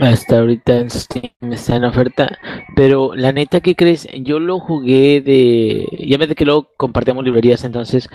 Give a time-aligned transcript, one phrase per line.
[0.00, 2.38] Hasta ahorita en Steam está en oferta.
[2.74, 4.08] Pero la neta, ¿qué crees?
[4.22, 5.86] Yo lo jugué de.
[6.06, 8.08] Ya ves de que luego compartíamos librerías, entonces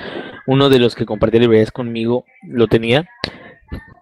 [0.48, 3.08] uno de los que compartía librerías conmigo lo tenía.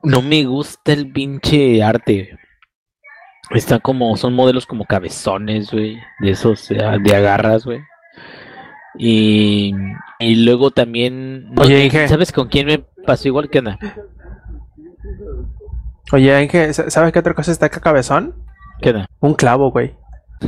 [0.01, 2.37] No me gusta el pinche arte.
[3.51, 5.99] Está como, son modelos como cabezones, güey.
[6.19, 7.81] De esos, de agarras, güey.
[8.97, 9.73] Y,
[10.19, 11.51] y luego también.
[11.57, 13.79] Oye, ¿sabes con quién me pasó igual que nada?
[16.11, 18.35] Oye, Inge, ¿sabes qué otra cosa está acá cabezón?
[18.81, 19.05] ¿Qué da?
[19.19, 19.95] Un clavo, güey.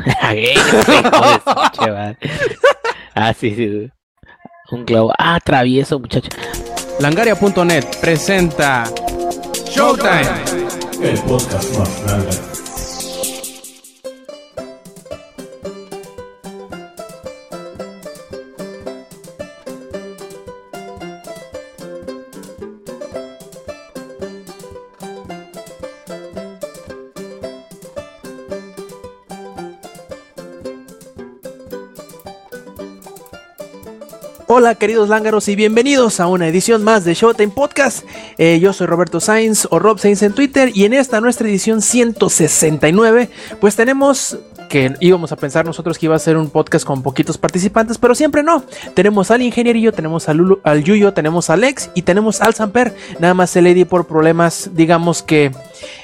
[3.16, 3.90] ah, sí, sí.
[4.72, 5.14] Un clavo.
[5.18, 6.30] Ah, travieso, muchacho.
[7.00, 8.84] Langaria.net presenta
[9.70, 10.44] Showtime.
[11.02, 12.65] El podcast más
[34.66, 38.03] Hola queridos lángaros y bienvenidos a una edición más de Showtime Podcast.
[38.39, 41.83] Eh, yo soy Roberto Sainz o Rob Sainz en Twitter y en esta nuestra edición
[41.83, 43.30] 169
[43.61, 47.38] pues tenemos que íbamos a pensar nosotros que iba a ser un podcast con poquitos
[47.38, 48.63] participantes, pero siempre no.
[48.94, 52.93] Tenemos al ingenierillo, tenemos al, al Yuyo, tenemos al Alex y tenemos al Samper.
[53.19, 55.52] Nada más el Eddie por problemas, digamos que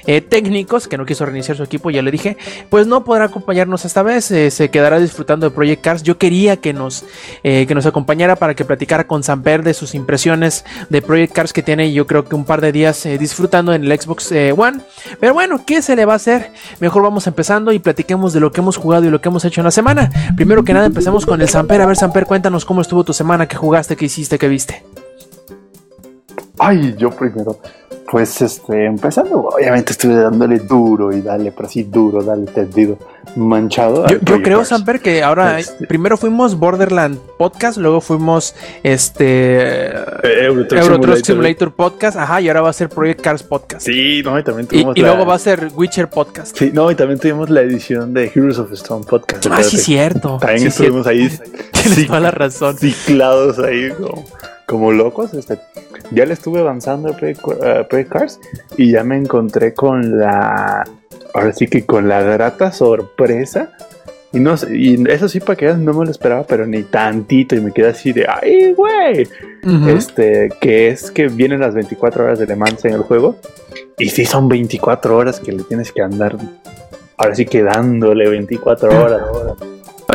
[0.07, 2.37] eh, técnicos, que no quiso reiniciar su equipo, ya le dije,
[2.69, 4.31] pues no podrá acompañarnos esta vez.
[4.31, 6.03] Eh, se quedará disfrutando de Project Cars.
[6.03, 7.05] Yo quería que nos,
[7.43, 11.53] eh, que nos acompañara para que platicara con Samper de sus impresiones de Project Cars
[11.53, 14.79] que tiene, yo creo que un par de días disfrutando en el Xbox One.
[15.19, 16.51] Pero bueno, ¿qué se le va a hacer?
[16.79, 19.61] Mejor vamos empezando y platiquemos de lo que hemos jugado y lo que hemos hecho
[19.61, 20.09] en la semana.
[20.35, 21.81] Primero que nada, empecemos con el Samper.
[21.81, 24.83] A ver, Samper, cuéntanos cómo estuvo tu semana, qué jugaste, qué hiciste, qué viste.
[26.59, 27.59] Ay, yo primero.
[28.11, 32.97] Pues este, empezando, obviamente estuve dándole duro y dale, pero así duro, dale tendido,
[33.37, 34.05] manchado.
[34.05, 35.87] Yo, creo, Samper, que ahora este.
[35.87, 42.69] primero fuimos Borderland Podcast, luego fuimos este eh, Euro Simulator, Podcast, ajá, y ahora va
[42.71, 43.85] a ser Project Cars Podcast.
[43.85, 44.97] Sí, no, y también tuvimos.
[44.97, 46.57] Y, luego va a ser Witcher Podcast.
[46.57, 49.47] Sí, no, y también tuvimos la edición de Heroes of Stone Podcast.
[49.49, 50.37] Ah, sí, cierto.
[50.37, 51.29] También estuvimos ahí.
[51.71, 52.77] Tienes toda la razón.
[52.77, 54.25] Ciclados ahí como,
[54.71, 55.33] como locos.
[55.33, 55.59] Este
[56.11, 58.39] ya le estuve avanzando a Play, Cars
[58.77, 60.87] y ya me encontré con la.
[61.33, 63.73] Ahora sí que con la grata sorpresa.
[64.33, 67.53] Y, no, y eso sí, para que no me lo esperaba, pero ni tantito.
[67.53, 69.27] Y me quedé así de, ¡ay, güey!
[69.89, 73.35] Este, que es que vienen las 24 horas de Le Mans en el juego.
[73.97, 76.37] Y sí son 24 horas que le tienes que andar.
[77.17, 79.21] Ahora sí que dándole 24 horas.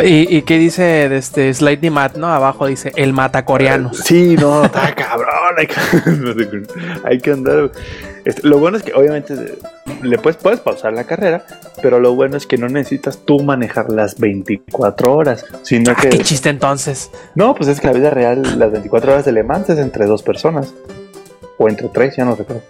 [0.03, 2.29] ¿Y, qué dice de este Slightly Mat, no?
[2.29, 3.93] Abajo dice el mata coreano.
[3.93, 5.29] Sí, no, está cabrón.
[7.05, 7.71] Hay que, andar.
[8.25, 9.35] Este, lo bueno es que obviamente
[10.03, 11.45] le puedes, puedes pausar la carrera,
[11.83, 16.09] pero lo bueno es que no necesitas tú manejar las 24 horas, sino ah, que.
[16.09, 17.11] ¿Qué chiste entonces?
[17.35, 20.07] No, pues es que la vida real, las 24 horas de Le Mans es entre
[20.07, 20.75] dos personas.
[21.59, 22.63] O entre tres, ya no recuerdo.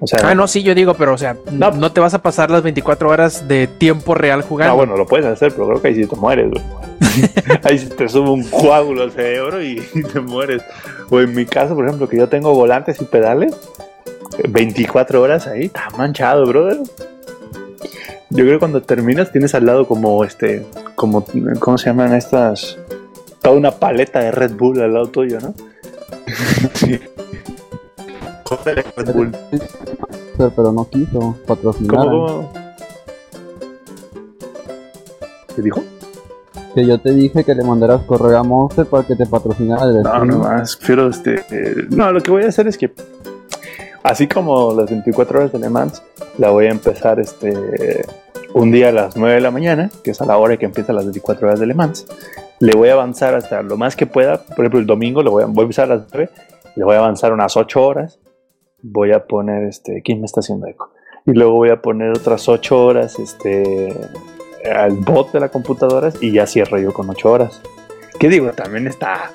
[0.00, 2.50] O sea, ah, no, sí, yo digo, pero o sea, no, te vas a pasar
[2.50, 4.72] las 24 horas de tiempo real jugando.
[4.72, 6.62] Ah, bueno, lo puedes hacer, pero creo que ahí sí te mueres, güey.
[7.64, 9.80] ahí sí te sube un coágulo al cerebro y,
[10.12, 10.62] te mueres.
[11.10, 13.54] O en mi caso, por ejemplo, que yo tengo volantes y pedales,
[14.48, 16.78] 24 horas ahí, está manchado, brother.
[18.30, 21.24] Yo creo que cuando terminas tienes al lado como este, como,
[21.58, 22.76] ¿cómo se llaman estas?
[23.40, 25.54] Toda una paleta de Red Bull al lado tuyo, ¿no?
[26.74, 26.98] sí.
[30.36, 31.96] Pero no quiso patrocinar.
[31.96, 32.52] ¿Cómo?
[35.54, 35.82] ¿Qué dijo?
[36.74, 40.02] Que yo te dije que le mandaras correo a Monster para que te patrocinara el
[40.02, 40.78] No, no más.
[40.86, 41.42] Pero este.
[41.90, 42.92] no, lo que voy a hacer es que.
[44.02, 46.02] Así como las 24 horas de Le Mans,
[46.38, 48.04] la voy a empezar este.
[48.54, 50.96] Un día a las 9 de la mañana, que es a la hora que empiezan
[50.96, 52.06] las 24 horas de Le Mans.
[52.60, 54.42] Le voy a avanzar hasta lo más que pueda.
[54.42, 56.30] Por ejemplo, el domingo lo voy a, voy a empezar a las 9.
[56.76, 58.18] Le voy a avanzar unas 8 horas
[58.82, 60.92] voy a poner este, ¿quién me está haciendo eco?
[61.26, 63.92] Y luego voy a poner otras 8 horas este,
[64.70, 67.62] al bot de la computadora y ya cierro yo con 8 horas.
[68.18, 68.52] ¿Qué digo?
[68.52, 69.32] También está,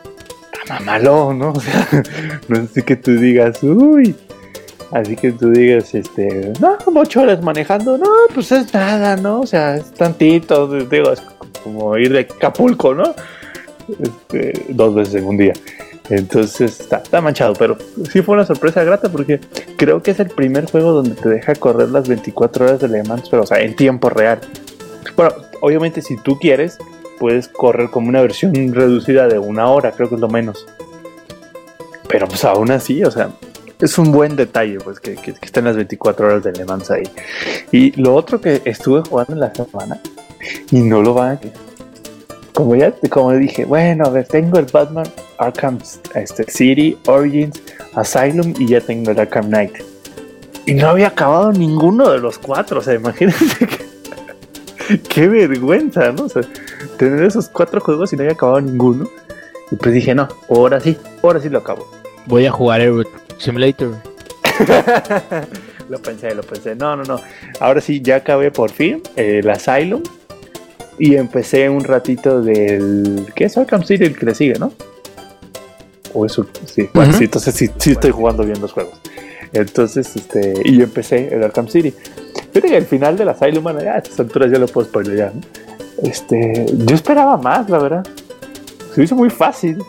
[0.53, 1.51] está mamalón, ¿no?
[1.55, 1.87] O sea,
[2.47, 4.15] no es que tú digas, uy,
[4.91, 9.39] Así que tú digas, este, no, 8 horas manejando, no, pues es nada, ¿no?
[9.39, 11.21] O sea, es tantito, digo, es
[11.63, 13.15] como ir de Acapulco, ¿no?
[13.87, 15.53] Este, dos veces en un día.
[16.11, 17.77] Entonces está, manchado, pero
[18.11, 19.39] sí fue una sorpresa grata porque
[19.77, 23.03] creo que es el primer juego donde te deja correr las 24 horas de Le
[23.03, 24.39] Mans, pero o sea, en tiempo real.
[25.15, 25.31] Bueno,
[25.61, 26.77] obviamente si tú quieres,
[27.17, 30.67] puedes correr como una versión reducida de una hora, creo que es lo menos.
[32.09, 33.29] Pero pues aún así, o sea,
[33.79, 37.03] es un buen detalle, pues, que, que, estén las 24 horas de Le Mans ahí.
[37.71, 39.97] Y lo otro que estuve jugando en la semana,
[40.71, 41.39] y no lo van a
[42.53, 45.05] como ya como dije, bueno, a tengo el Batman
[45.41, 45.79] Arkham
[46.15, 47.61] este, City, Origins,
[47.95, 49.73] Asylum y ya tengo el Arkham Knight.
[50.65, 56.25] Y no había acabado ninguno de los cuatro, o sea, imagínense que, qué vergüenza, ¿no?
[56.25, 56.43] O sea,
[56.97, 59.09] tener esos cuatro juegos y no había acabado ninguno.
[59.71, 61.89] Y pues dije, no, ahora sí, ahora sí lo acabo.
[62.27, 63.95] Voy a jugar Euro Simulator.
[65.89, 66.75] lo pensé, lo pensé.
[66.75, 67.19] No, no, no.
[67.59, 70.03] Ahora sí, ya acabé por fin el Asylum.
[70.99, 73.25] Y empecé un ratito del.
[73.33, 74.71] ¿Qué es Arkham City el que le sigue, no?
[76.13, 76.89] O eso, sí.
[76.93, 78.99] Bueno, sí, entonces sí, sí estoy jugando bien los juegos.
[79.53, 80.53] Entonces, este.
[80.63, 81.93] Y yo empecé el Arkham City.
[82.51, 85.33] Fíjate que al final del Asylum, bueno, ya a estas alturas ya lo puedo spoiler
[85.33, 85.41] ¿no?
[86.03, 86.65] Este.
[86.73, 88.07] Yo esperaba más, la verdad.
[88.93, 89.83] Se me hizo muy fácil.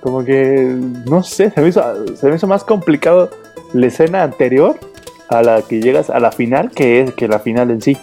[0.00, 0.76] Como que.
[1.06, 3.30] No sé, se me hizo, se me hizo más complicado
[3.72, 4.78] la escena anterior
[5.28, 7.96] a la que llegas a la final que es que la final en sí.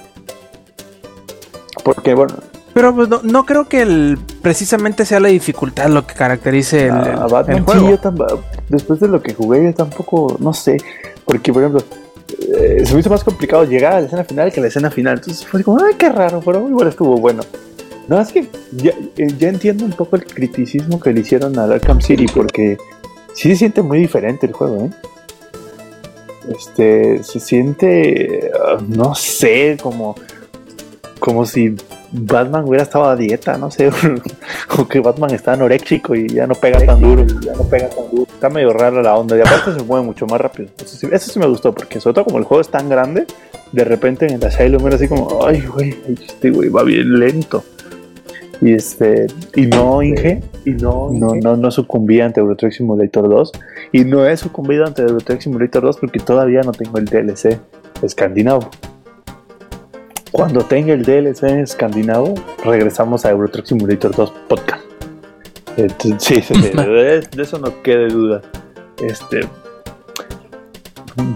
[1.83, 2.35] Porque bueno,
[2.75, 6.91] Pero pues, no, no creo que el, precisamente sea la dificultad lo que caracterice el,
[6.91, 7.89] a, el- a Batman el sí, juego.
[7.89, 10.75] yo tam- después de lo que jugué yo tampoco, no sé,
[11.23, 11.81] porque por ejemplo,
[12.59, 14.91] eh, se me hizo más complicado llegar a la escena final que a la escena
[14.91, 15.15] final.
[15.19, 17.43] Entonces fue como, ay, qué raro, pero igual estuvo bueno.
[18.09, 21.71] No, es que ya, eh, ya entiendo un poco el criticismo que le hicieron al
[21.71, 22.77] Arkham City, porque
[23.33, 24.89] sí se siente muy diferente el juego, ¿eh?
[26.55, 30.15] Este, se siente, ah, no sé, como,
[31.19, 31.75] como si
[32.17, 33.89] Batman hubiera estado a dieta, no sé,
[34.77, 38.09] o que Batman está anoréxico y ya no pega tan duro, ya no pega tan
[38.11, 38.27] duro.
[38.31, 40.69] Está medio rara la onda y aparte se mueve mucho más rápido.
[40.77, 43.25] Eso sí, eso sí me gustó, porque sobre todo como el juego es tan grande,
[43.71, 47.63] de repente en el Asylum era así como, ay, güey, este güey va bien lento.
[48.61, 53.27] Y este, y no Inge, y no, no, no, no sucumbí ante Euro Truck Simulator
[53.27, 53.51] 2.
[53.91, 57.59] Y no he sucumbido ante Euro Truck Simulator 2 porque todavía no tengo el DLC
[58.01, 58.69] escandinavo.
[60.35, 62.35] Cuando tenga el DLC escandinavo,
[62.65, 64.83] regresamos a Euro Truck Simulator 2 podcast.
[65.77, 68.41] Entonces, sí, sí, sí, de, de eso no quede duda.
[69.01, 69.47] Este.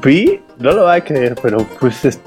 [0.04, 2.20] Vi, no lo va a creer, pero pues, es-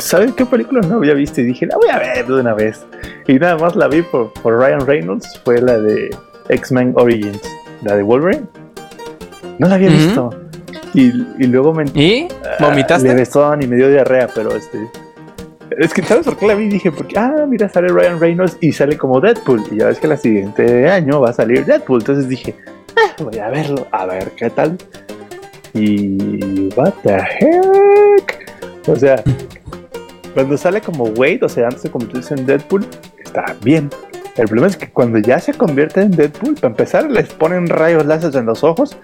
[0.00, 1.40] ¿saben qué película no había visto?
[1.40, 2.84] Y dije, la voy a ver de una vez.
[3.28, 6.10] Y nada más la vi por, por Ryan Reynolds, fue la de
[6.48, 7.40] X-Men Origins,
[7.84, 8.46] la de Wolverine.
[9.60, 10.30] No la había visto.
[10.94, 12.22] Y, y luego me ¿Y?
[12.24, 12.28] le
[12.58, 13.14] ¿Vomitaste?
[13.14, 14.90] besaban y me dio diarrea, pero este.
[15.78, 16.68] Es que, ¿sabes por qué la vi?
[16.68, 19.62] Dije, porque, ah, mira, sale Ryan Reynolds y sale como Deadpool.
[19.70, 22.00] Y ya ves que el siguiente año va a salir Deadpool.
[22.00, 22.54] Entonces dije,
[22.96, 24.76] ah, voy a verlo, a ver qué tal.
[25.74, 26.68] Y.
[26.76, 28.52] ¿What the heck?
[28.86, 29.22] O sea,
[30.34, 32.86] cuando sale como Wade, o sea, antes de convertirse en Deadpool,
[33.24, 33.90] está bien.
[34.36, 38.06] El problema es que cuando ya se convierte en Deadpool, para empezar, les ponen rayos
[38.06, 38.96] láser en los ojos,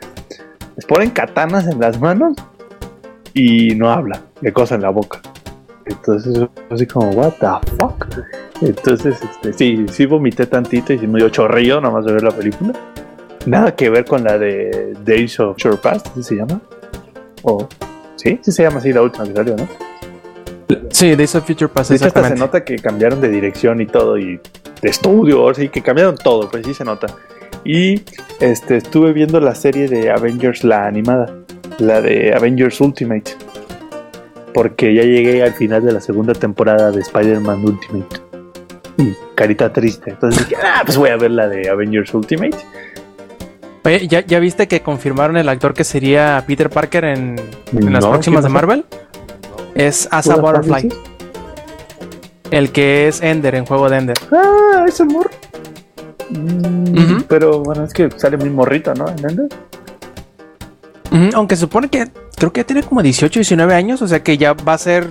[0.75, 2.35] les ponen katanas en las manos
[3.35, 5.21] y no habla, le cosa en la boca.
[5.89, 8.07] Entonces, así como, what the fuck.
[8.61, 12.23] Entonces, este, sí, sí vomité tantito y sí me dio chorrillo nada más de ver
[12.23, 12.73] la película.
[13.47, 16.61] Nada que ver con la de Days of Shore Past, ¿así se llama?
[17.43, 17.67] O,
[18.17, 19.69] sí, sí se llama así la última que salió, ¿no?
[20.91, 23.87] Sí, Days of Future Past, De hecho, hasta se nota que cambiaron de dirección y
[23.87, 24.41] todo, y
[24.83, 27.07] de estudio, sí, que cambiaron todo, pues sí se nota.
[27.65, 28.03] Y
[28.41, 31.35] este, estuve viendo la serie de Avengers, la animada,
[31.79, 33.33] la de Avengers Ultimate,
[34.55, 38.17] porque ya llegué al final de la segunda temporada de Spider-Man Ultimate.
[38.97, 40.11] Y carita triste.
[40.11, 42.57] Entonces dije, ah, pues voy a ver la de Avengers Ultimate.
[43.85, 47.37] Oye, ¿ya, ¿ya viste que confirmaron el actor que sería Peter Parker en,
[47.73, 48.51] en las No, próximas de.
[48.51, 48.85] Marvel?
[49.75, 50.93] Es Asa ¿Pura Butterfly,
[52.51, 54.17] el que es Ender en juego de Ender.
[54.33, 55.31] Ah, es el morro.
[56.31, 57.23] Mm.
[57.29, 59.09] Pero bueno, es que sale muy morrito, ¿no?
[59.09, 59.49] ¿En Ender?
[61.35, 62.09] Aunque supone que
[62.39, 65.09] creo que ya tiene como 18, 19 años, o sea que ya va a ser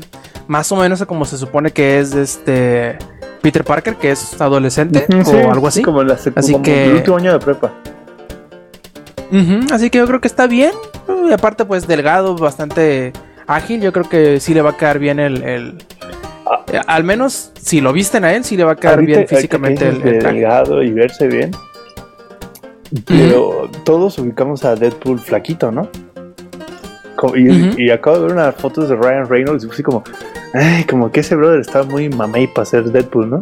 [0.47, 2.97] más o menos como se supone que es este
[3.41, 5.81] Peter Parker, que es adolescente sí, o algo así.
[5.81, 7.73] Como, la, Así como que- el último año de prepa.
[9.71, 10.71] Así que yo creo que está bien.
[11.29, 13.11] Y aparte, pues delgado, bastante
[13.45, 13.81] ágil.
[13.81, 15.43] Yo creo que sí le va a quedar bien el.
[15.43, 15.77] el-
[16.49, 16.63] Ah.
[16.71, 19.27] eh, al menos si lo visten a él, sí le va a quedar Ahorita- bien
[19.27, 21.51] físicamente el, el delgado y verse bien.
[23.05, 25.89] Pero todos ubicamos a Deadpool flaquito, ¿no?
[27.35, 30.03] Y, acabo de ver unas fotos de Ryan Reynolds y fue así como,
[30.53, 33.41] ay, como que ese brother está muy mamey para ser Deadpool, ¿no?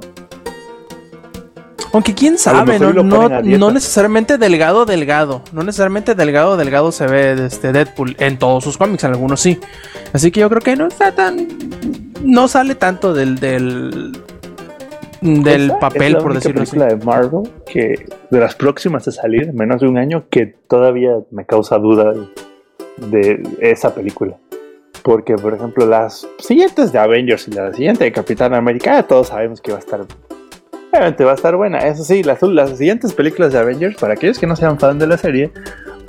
[1.94, 5.42] Aunque quién sabe, no, no, necesariamente delgado, delgado.
[5.54, 8.18] No necesariamente delgado, delgado se ve este Deadpool.
[8.20, 9.62] En todos sus cómics, en algunos sí.
[10.12, 11.48] Así que yo creo que no está tan.
[12.22, 13.40] No sale tanto del.
[13.40, 14.12] del
[15.22, 16.72] del papel, es la por única decirlo así.
[16.72, 20.46] película de Marvel que de las próximas a salir, en menos de un año, que
[20.68, 22.14] todavía me causa duda
[22.98, 24.38] de esa película.
[25.04, 29.62] Porque, por ejemplo, las siguientes de Avengers y la siguiente de Capitán América, todos sabemos
[29.62, 30.02] que va a estar.
[30.92, 31.80] Obviamente va a estar buena.
[31.80, 35.08] Eso sí, las, las siguientes películas de Avengers, para aquellos que no sean fan de
[35.08, 35.52] la serie,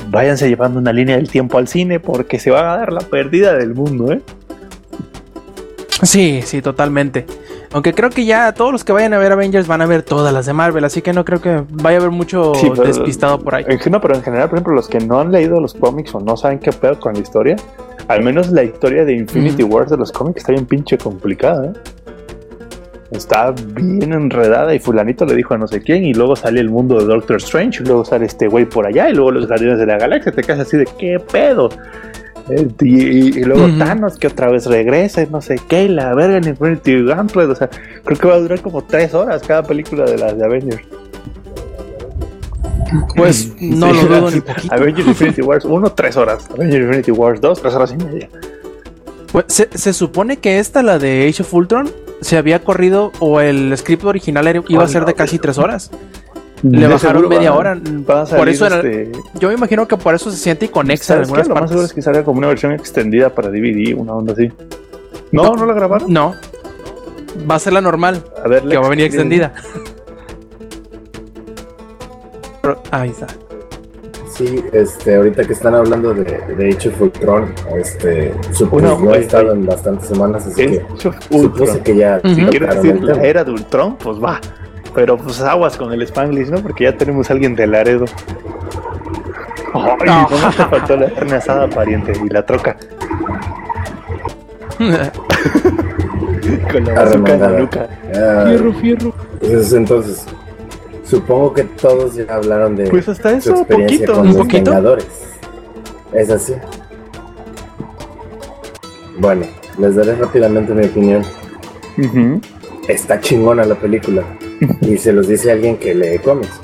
[0.08, 3.54] váyanse llevando una línea del tiempo al cine porque se va a dar la pérdida
[3.54, 4.20] del mundo, ¿eh?
[6.02, 7.26] Sí, sí, totalmente.
[7.72, 10.32] Aunque creo que ya todos los que vayan a ver Avengers van a ver todas
[10.32, 13.38] las de Marvel, así que no creo que vaya a haber mucho Sí, pero- despistado
[13.40, 13.64] por ahí.
[13.90, 16.36] No, pero en general, por ejemplo, los que no han leído los cómics o no
[16.36, 17.56] saben qué pedo con la historia,
[18.08, 19.62] al menos la historia de Infinity.
[19.64, 21.72] Wars de los cómics está bien pinche complicada, ¿eh?
[23.12, 26.68] Está bien enredada y fulanito le dijo a no sé quién y luego sale el
[26.70, 29.78] mundo de Doctor Strange y luego sale este güey por allá y luego los Guardianes
[29.78, 31.68] de la Galaxia, te quedas así de qué pedo.
[32.48, 33.78] Y, y- y luego Ujú.
[33.78, 37.48] Thanos que otra vez regresa y no sé qué, y la verga en Infinity Gauntlet,
[37.50, 37.68] o sea,
[38.04, 40.82] creo que va a durar como tres horas cada película de las de Avengers.
[43.16, 44.74] Pues no Sí, lo dudo ni poquito.
[44.74, 46.48] Avengers Infinity Wars 1, 3 horas.
[46.54, 48.28] Avengers Infinity Wars 2, 3 horas y media.
[49.32, 53.40] Pues, se, se supone que esta, la de Age of Ultron, se había corrido o
[53.40, 55.42] el script original era- iba a ser no, de casi pues.
[55.42, 55.90] tres horas.
[56.62, 57.80] Le bajaron media van- hora.
[58.06, 60.64] van a salir, Por eso era- este, Yo me imagino que por eso se siente
[60.66, 61.34] inconexa en ¿sabes qué?
[61.34, 64.32] algunas Lo más seguro es que salga como una versión extendida para DVD, una onda
[64.32, 64.50] así.
[65.32, 66.12] No, no, la grabaron.
[66.12, 66.34] No.
[67.50, 69.52] Va a ser la normal, A ver, que va a venir extendida.
[72.90, 73.26] Ahí está.
[74.28, 79.20] Sí, este, ahorita que están hablando de, de Age of Ultron, este, supuse no he
[79.20, 80.86] estado en bastantes semanas, así que
[81.30, 82.20] supuse que ya.
[82.22, 84.40] Si quieres decir la era de Ultron, pues va.
[84.96, 86.58] Pero pues aguas con el Spanglish, ¿no?
[86.60, 88.06] Porque ya tenemos a alguien de Laredo.
[89.74, 90.26] Ay, No.
[90.26, 92.76] te faltó la carne asada, pariente, y la troca.
[96.72, 97.88] Con la bazooka en la nuca.
[98.14, 99.12] Ah, Fierro, fierro.
[99.40, 100.24] pues, entonces,
[101.04, 104.12] supongo que todos ya hablaron de Pues hasta su eso, experiencia poquito.
[104.14, 104.70] con ¿Un los poquito?
[104.70, 105.06] Vengadores.
[106.12, 106.54] Es así.
[109.18, 109.46] Bueno,
[109.78, 111.22] les daré rápidamente mi opinión.
[112.88, 114.22] Está chingona la película.
[114.82, 116.60] Y se los dice alguien que lee cómics.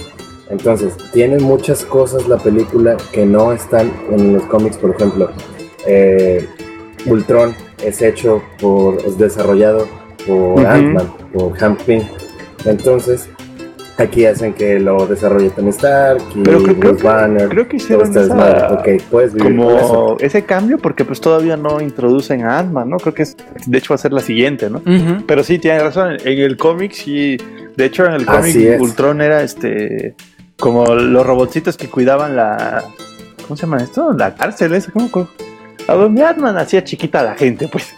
[0.51, 5.31] Entonces, tiene muchas cosas la película que no están en los cómics, por ejemplo.
[5.87, 6.47] eh,
[7.07, 9.89] Ultron es hecho por, es desarrollado
[10.27, 10.67] por Ujú.
[10.67, 12.03] Ant-Man, por Hank Pym.
[12.65, 13.29] Entonces,
[14.03, 17.49] aquí hacen que lo desarrolle Tony Stark y Pero creo- creo Banner.
[17.49, 18.75] Creo que todo hicieron este esa- desmadre.
[18.97, 19.89] Ok, puedes vivir con eso.
[19.89, 22.99] como ese cambio porque pues todavía no introducen a Ant-Man, ¿no?
[22.99, 24.83] Creo que es, de hecho va a ser la siguiente, ¿no?
[25.27, 27.37] Pero sí, tiene razón, en el cómic sí,
[27.77, 28.81] de hecho en el cómic.
[28.81, 30.15] Ultron era este,
[30.59, 32.85] como los robotcitos que cuidaban la,
[33.43, 34.13] ¿cómo se llama esto?
[34.13, 35.11] La cárcel, eso, ¿cómo?
[35.11, 35.29] cómo?
[35.89, 37.89] A donde Ant-Man hacía chiquita a la gente, pues.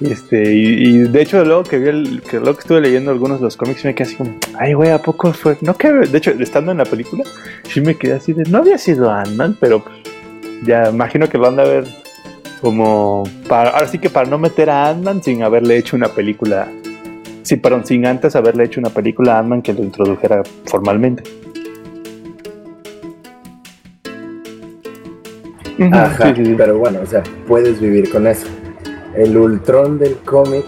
[0.00, 3.40] Este, y, y de hecho luego que vi el, que luego que estuve leyendo algunos
[3.40, 5.58] de los cómics me quedé así como, ay güey, ¿a poco fue?
[5.60, 7.24] No que, de hecho, estando en la película,
[7.64, 9.96] sí me quedé así de, no había sido Ant-Man, pero pues,
[10.64, 11.84] ya imagino que lo han de ver
[12.60, 16.68] como para, ahora sí que para no meter a Ant-Man sin haberle hecho una película.
[17.42, 21.24] Sí, perdón, sin antes haberle hecho una película a Ant-Man que lo introdujera formalmente.
[25.80, 26.54] Ajá, sí, sí, sí.
[26.56, 28.46] pero bueno, o sea, puedes vivir con eso.
[29.18, 30.64] El Ultron del cómic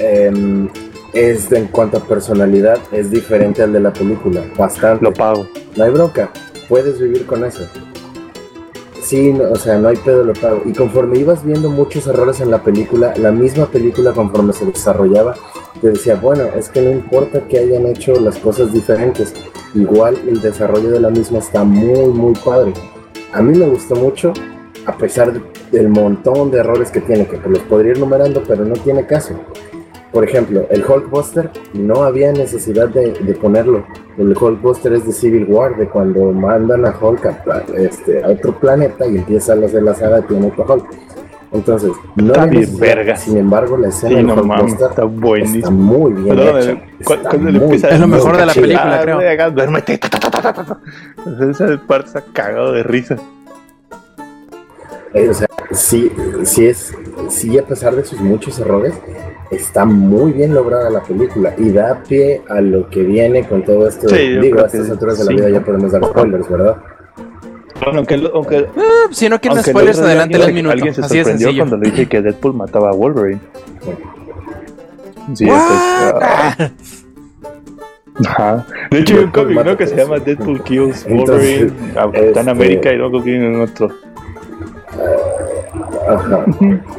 [0.00, 0.68] em,
[1.14, 5.02] es en cuanto a personalidad es diferente al de la película, bastante.
[5.02, 5.48] Lo pago.
[5.74, 6.30] No hay bronca,
[6.68, 7.66] puedes vivir con eso.
[9.00, 10.60] Sí, no, o sea, no hay pedo, lo pago.
[10.66, 15.34] Y conforme ibas viendo muchos errores en la película, la misma película conforme se desarrollaba,
[15.80, 19.32] te decía, bueno, es que no importa que hayan hecho las cosas diferentes,
[19.74, 22.74] igual el desarrollo de la misma está muy, muy padre.
[23.32, 24.34] A mí me gustó mucho,
[24.88, 28.42] a pesar de- del montón de errores que tiene, que pues los podría ir numerando,
[28.46, 29.34] pero no tiene caso.
[30.12, 33.84] Por ejemplo, el Hulkbuster no había necesidad de, de ponerlo.
[34.16, 39.06] El Hulkbuster es de Civil War, de cuando mandan a Hulk a, este, otro planeta
[39.06, 40.86] y empieza a hacer la saga de Planeta Hulk.
[41.52, 43.16] Entonces, no Está bien verga.
[43.16, 45.70] Sin embargo, la escena Sí, del no mames, Hulkbuster está está buenísimo.
[45.70, 46.70] muy bien Perdón, hecha.
[46.72, 49.16] eh, Está muy- empieza Es lo mejor de la película, "Ah, creo".
[49.16, 50.80] güey, haga- duérmete, ta, ta, ta, ta, ta, ta".
[51.26, 53.16] O sea, Esa parte está cagado de risa.
[55.18, 56.10] Eh, o sea, sí,
[56.44, 56.94] sí es,
[57.28, 58.94] sí a pesar de sus muchos errores,
[59.50, 63.88] está muy bien lograda la película y da pie a lo que viene con todo
[63.88, 64.08] esto.
[64.08, 65.36] Sí, Digo, a estas alturas de la sí.
[65.36, 66.76] vida ya podemos dar spoilers, ¿verdad?
[67.82, 70.72] Bueno, aunque, aunque, Ah, si no quieren spoilers, adelante alguien, minuto.
[70.72, 73.40] alguien se Así de sorprendió cuando le dije que Deadpool mataba a Wolverine.
[75.34, 75.54] Sí, What?
[75.54, 75.78] entonces,
[76.22, 76.70] ah,
[78.26, 78.66] ajá.
[78.90, 79.76] De hecho, hay un cómic, ¿no?
[79.76, 83.90] Que se llama Deadpool Kills Wolverine, Capitán este- América y luego tienen otro.
[86.08, 86.44] Ajá.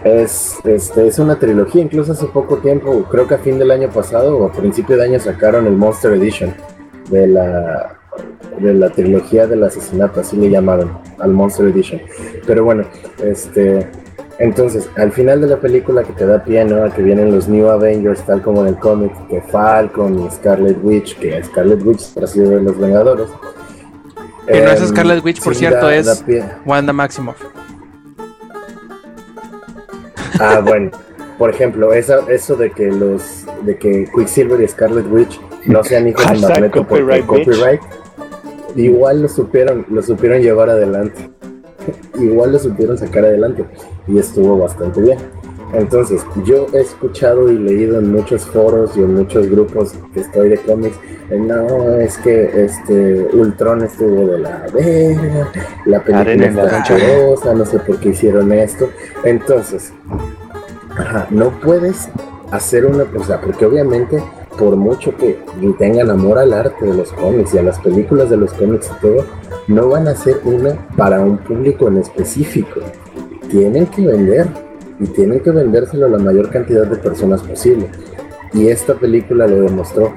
[0.04, 3.90] Es, este, es una trilogía, incluso hace poco tiempo, creo que a fin del año
[3.90, 6.54] pasado o a principio de año sacaron el Monster Edition
[7.10, 7.98] de la,
[8.60, 10.92] de la trilogía del asesinato, así le llamaron.
[11.20, 12.02] al Monster Edition.
[12.46, 12.84] Pero bueno,
[13.24, 13.88] este,
[14.38, 16.84] entonces, al final de la película que te da pie, ¿no?
[16.86, 20.78] A que vienen los New Avengers, tal como en el cómic, que Falcon y Scarlet
[20.84, 23.28] Witch, que Scarlet Witch ha sido de los Vengadores.
[24.48, 26.60] Que no es Em, Scarlet Witch, por sí, cierto, da- es da.
[26.66, 27.38] Wanda Maximoff.
[30.40, 30.92] Ah, bueno.
[31.38, 36.08] Por ejemplo, esa, eso de que los de que Quicksilver y Scarlet Witch no sean
[36.08, 37.46] hijos de Magneto porque copyright, bitch.
[37.46, 37.82] copyright,
[38.76, 41.30] igual lo supieron, lo supieron llevar adelante.
[42.20, 43.66] igual lo supieron sacar adelante
[44.08, 45.18] y estuvo bastante bien.
[45.74, 50.50] Entonces, yo he escuchado y leído en muchos foros y en muchos grupos que estoy
[50.50, 50.98] de cómics,
[51.30, 55.52] no, es que este Ultron estuvo de la verga,
[55.86, 56.84] la película
[57.34, 58.90] está no sé por qué hicieron esto.
[59.24, 59.94] Entonces,
[60.98, 62.10] Ajá, no puedes
[62.52, 64.22] hacer una cosa, porque obviamente
[64.58, 65.40] por mucho que
[65.78, 69.02] tengan amor al arte de los cómics y a las películas de los cómics y
[69.02, 69.26] todo,
[69.70, 72.82] no van a hacer una para un público en específico.
[73.50, 74.48] Tienen que vender
[75.00, 77.88] y tienen que vendérselo a la mayor cantidad de personas posible.
[78.54, 80.14] Y esta película lo demostró.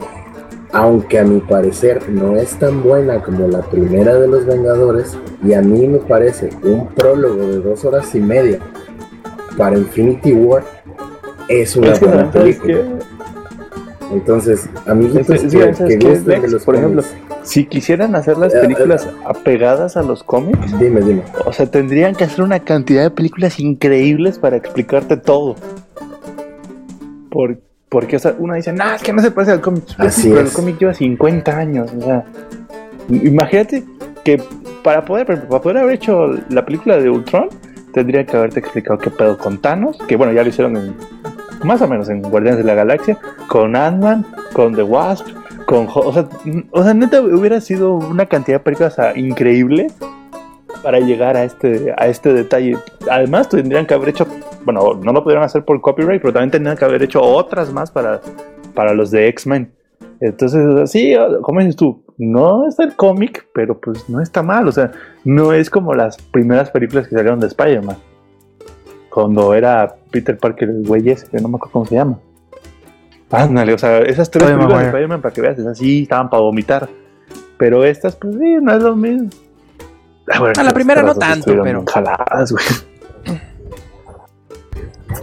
[0.74, 5.52] Aunque a mi parecer no es tan buena como la primera de los Vengadores, y
[5.52, 8.58] a mí me parece un prólogo de dos horas y media
[9.58, 10.64] para Infinity War
[11.48, 12.98] es una Es buena ¿sabes película.
[14.86, 17.02] Amiguitos Es- que, es- que, ¿sabes que gusten de los Por ejemplo.
[17.42, 21.22] Si quisieran hacer las películas apegadas a los cómics, Dime, dime.
[21.44, 25.56] o sea, tendrían que hacer una cantidad de películas increíbles para explicarte todo.
[27.30, 27.58] Por-
[27.88, 29.84] porque, o sea, uno dice, no, es que no se parece al cómic.
[29.96, 30.48] Pues Así sí, pero es.
[30.50, 31.92] el cómic lleva 50 años.
[31.98, 32.24] O sea,
[33.10, 33.84] imagínate
[34.24, 34.42] que
[34.82, 37.48] para poder, para poder haber hecho la película de Ultron,
[37.92, 40.94] tendría que haberte explicado qué pedo con Thanos, que bueno, ya lo hicieron en,
[41.64, 43.18] más o menos en Guardianes de la Galaxia,
[43.48, 45.26] con Ant-Man, con The Wasp,
[45.66, 45.88] con...
[45.92, 46.28] O sea,
[46.70, 49.88] o sea, neta hubiera sido una cantidad de películas increíble
[50.82, 52.76] para llegar a este, a este detalle.
[53.10, 54.26] Además, tendrían que haber hecho,
[54.64, 57.90] bueno, no lo pudieron hacer por copyright, pero también tendrían que haber hecho otras más
[57.90, 58.20] para,
[58.74, 59.72] para los de X-Men.
[60.20, 64.42] Entonces, o sea, sí, como dices tú, no es el cómic, pero pues no está
[64.42, 64.68] mal.
[64.68, 64.92] O sea,
[65.24, 67.96] no es como las primeras películas que salieron de Spider-Man.
[69.10, 72.18] Cuando era Peter Parker, el güey ese, que no me acuerdo cómo se llama.
[73.32, 74.86] Ándale, o sea, esas tres películas de.
[74.86, 76.88] Spider-Man, para que veas, esas sí estaban para vomitar.
[77.56, 79.30] Pero estas, pues sí, no es lo mismo.
[80.30, 82.64] Ah, bueno, A la primera no tanto, pero- Jaladas, güey.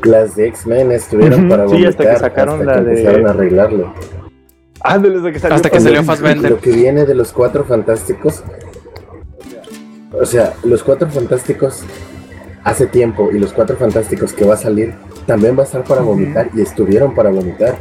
[0.04, 3.28] Las de X-Men estuvieron para sí, hasta que vomitar, sacaron hasta la que de- empezaron
[3.28, 3.94] a arreglarlo.
[4.82, 5.56] Ándale, hasta que salió.
[5.56, 6.52] Hasta que salió Fassbender.
[6.52, 8.44] Lo que viene de los cuatro fantásticos.
[10.14, 11.84] O sea, los cuatro fantásticos
[12.64, 14.94] hace tiempo y los cuatro fantásticos que va a salir
[15.30, 17.76] también va a estar para vomitar y estuvieron para vomitar.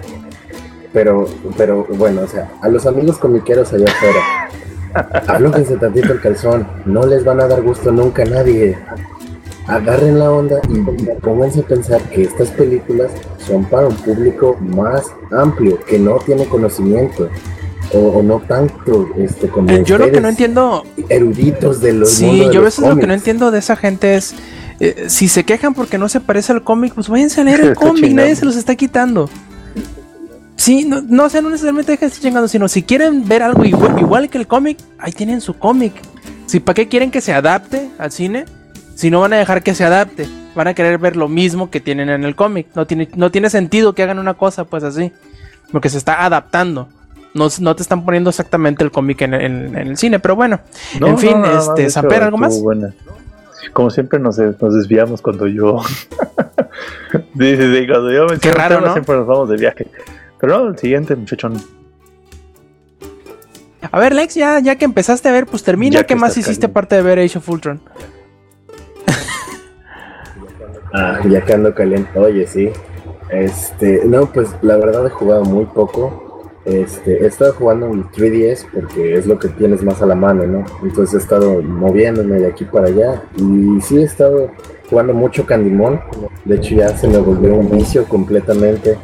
[0.93, 6.67] Pero, pero bueno, o sea, a los amigos comiqueros allá afuera, aflójense tantito el calzón,
[6.85, 8.77] no les van a dar gusto nunca a nadie.
[9.67, 14.59] Agarren la onda y, y pónganse a pensar que estas películas son para un público
[14.61, 17.31] más amplio, que no tiene conocimiento.
[17.95, 22.47] O, o no tanto este como Yo lo que no entiendo, eruditos de los sí,
[22.53, 24.35] yo a veces lo que no entiendo de esa gente es,
[24.81, 27.75] eh, si se quejan porque no se parece al cómic, pues váyanse a leer el
[27.77, 29.29] cómic, nadie se los está quitando.
[30.57, 33.43] Sí, no, no, o sea, no necesariamente dejen de estar chingando, sino si quieren ver
[33.43, 35.93] algo igual, igual que el cómic, ahí tienen su cómic.
[36.47, 38.45] Si para qué quieren que se adapte al cine,
[38.97, 41.79] si no van a dejar que se adapte, van a querer ver lo mismo que
[41.81, 42.67] tienen en el cómic.
[42.75, 45.13] No tiene, no tiene sentido que hagan una cosa pues así,
[45.71, 46.89] porque se está adaptando.
[47.35, 50.59] No, no te están poniendo exactamente el cómic en, en- en el cine, pero bueno.
[50.99, 52.61] No, en fin, este, Samper, ¿algo más?
[52.61, 52.93] buena.
[53.73, 55.81] Como siempre nos, nos desviamos cuando yo...
[57.39, 58.93] Sí, cuando yo me Qué raro, ¿no?
[58.93, 59.87] Siempre nos vamos de viaje.
[60.39, 61.55] Pero no, el siguiente, muchachón.
[63.91, 66.01] A ver, Lex, ya, ya que empezaste a ver, pues termina.
[66.01, 66.67] ¿Qué que más hiciste caliente.
[66.67, 67.81] aparte de ver Age of Ultron?
[70.93, 72.71] Ah, ya que ando caliente, oye, sí.
[73.31, 76.28] Este, no, pues la verdad he jugado muy poco.
[76.69, 80.15] Este, he estado jugando en el 3DS porque es lo que tienes más a la
[80.15, 80.67] mano, ¿no?
[80.83, 84.51] Entonces he estado moviéndome de aquí para allá y sí he estado
[84.91, 85.99] jugando mucho Candymon.
[86.45, 88.99] De hecho ya se me volvió un vicio completamente.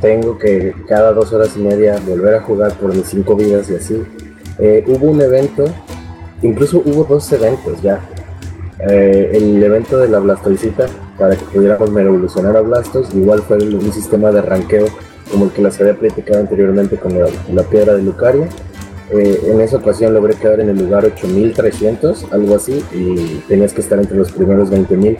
[0.00, 3.76] Tengo que cada dos horas y media volver a jugar por mis cinco vidas y
[3.76, 4.02] así.
[4.58, 5.64] Eh, hubo un evento,
[6.42, 8.00] incluso hubo dos eventos ya.
[8.80, 13.92] Eh, el evento de la Blastoisita para que pudiéramos evolucionar a Blastos, igual fue un
[13.92, 14.86] sistema de ranqueo
[15.30, 18.46] como el que las había platicado anteriormente con la, la piedra de Lucario.
[19.10, 23.82] Eh, en esa ocasión logré quedar en el lugar 8300, algo así, y tenías que
[23.82, 25.16] estar entre los primeros 20000.
[25.16, 25.18] Eh,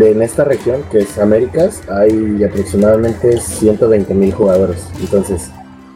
[0.00, 4.88] en esta región, que es Américas, hay aproximadamente 120.000 jugadores.
[5.00, 5.50] Entonces,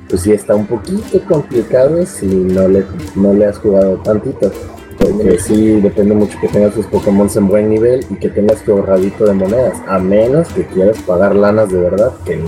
[0.09, 4.53] pues sí está un poquito complicado si no le, no le has jugado tantito.
[4.99, 8.73] Porque sí, depende mucho que tengas tus Pokémon en buen nivel y que tengas tu
[8.73, 9.79] ahorradito de monedas.
[9.87, 12.39] A menos que quieras pagar lanas de verdad, que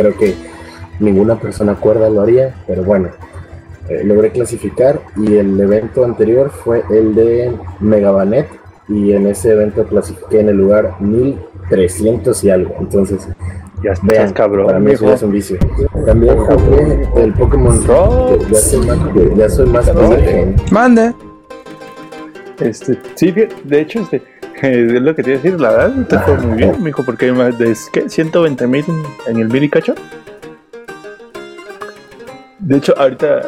[0.00, 0.34] creo que
[0.98, 3.08] ninguna persona cuerda lo haría, pero bueno.
[3.88, 8.46] eh, logré clasificar y el evento anterior fue el de Megabanet
[8.88, 12.74] y en ese evento clasifiqué en el lugar 1300 y algo.
[12.80, 13.28] Entonces,
[13.82, 15.58] Ya estás vean, cabrón, para mí eso es un vicio.
[16.06, 18.98] También jugué el Pokémon Rock, ya soy más,
[19.36, 19.90] ya soy más.
[20.70, 21.12] Mande.
[22.60, 23.32] Este, sí,
[23.64, 24.22] de hecho, este,
[24.66, 27.26] es lo que te iba a decir, la verdad, te fue muy bien, mijo, porque
[27.26, 28.08] hay más de, ¿qué?
[28.08, 28.84] 120 mil
[29.26, 29.94] en el mini cacho.
[32.58, 33.42] De hecho, ahorita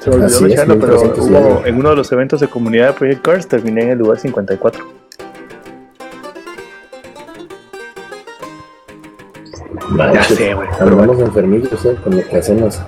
[0.00, 1.62] se me olvidó mencionarlo, pero 1300 y hubo, algo.
[1.66, 4.84] en uno de los eventos de comunidad de Project Cars terminé en el lugar 54.
[9.88, 12.80] Manches, sé, güey, Andamos eh, con lo que hacemos.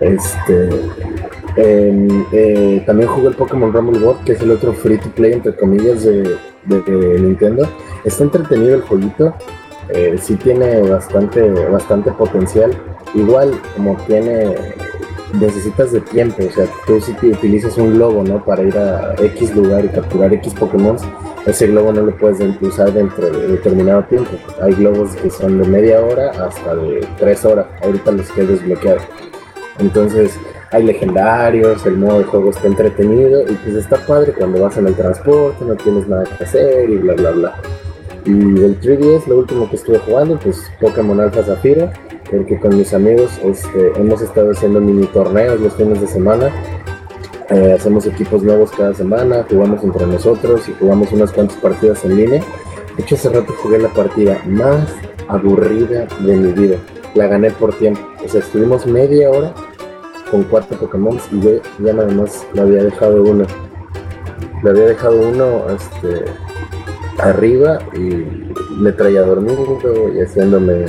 [0.00, 0.70] Este.
[1.56, 5.32] Em, eh, también jugué el Pokémon Rumble Bot, que es el otro free to play,
[5.32, 6.36] entre comillas, de,
[7.20, 7.68] Nintendo.
[8.04, 9.34] Está entretenido el jueguito.
[9.92, 12.70] eh, sí tiene bastante, bastante potencial.
[13.14, 14.54] Igual, como tiene.
[15.40, 18.44] Necesitas de tiempo, o sea, tú si te utilizas un globo, ¿no?
[18.44, 20.96] Para ir a X lugar y capturar X Pokémon,
[21.46, 24.30] ese globo no lo puedes usar dentro de determinado tiempo.
[24.60, 27.66] Hay globos que son de media hora hasta de tres horas.
[27.82, 29.00] Ahorita los que he desbloqueado.
[29.78, 30.38] Entonces
[30.72, 34.86] hay legendarios, el modo de juego está entretenido y pues está padre cuando vas en
[34.86, 37.54] el transporte, no tienes nada que hacer y bla bla bla.
[38.24, 41.90] Y del 3DS, lo último que estuve jugando, pues Pokémon Alpha Zafiro,
[42.30, 46.50] porque con mis amigos este, hemos estado haciendo mini torneos los fines de semana.
[47.48, 52.16] Eh, hacemos equipos nuevos cada semana, jugamos entre nosotros y jugamos unas cuantas partidas en
[52.16, 52.42] línea.
[52.96, 54.88] De hecho, hace rato jugué la partida más
[55.26, 56.76] aburrida de mi vida.
[57.14, 58.00] La gané por tiempo.
[58.24, 59.52] O sea, estuvimos media hora
[60.30, 63.44] con cuatro Pokémon y yo ya nada más le había dejado uno.
[64.62, 66.24] Le había dejado uno este,
[67.18, 69.66] arriba y me traía dormido
[70.14, 70.86] y haciéndome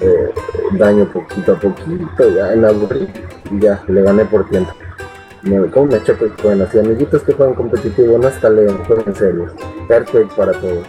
[0.00, 0.30] eh,
[0.72, 2.30] daño poquito a poquito.
[2.34, 3.08] Ya me aburrí
[3.50, 4.72] y ya le gané por tiempo.
[5.42, 8.16] Me, ¿Cómo me choco con así amiguitos que juegan competitivo?
[8.16, 9.46] No está león, jueguen en serio.
[9.88, 10.86] Earthquake para todos.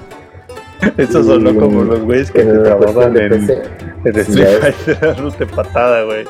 [0.98, 3.62] Estos son Y- como los güeyes que te de en, PC,
[4.04, 4.74] en Street.
[4.86, 6.26] Fighter, patada, güey.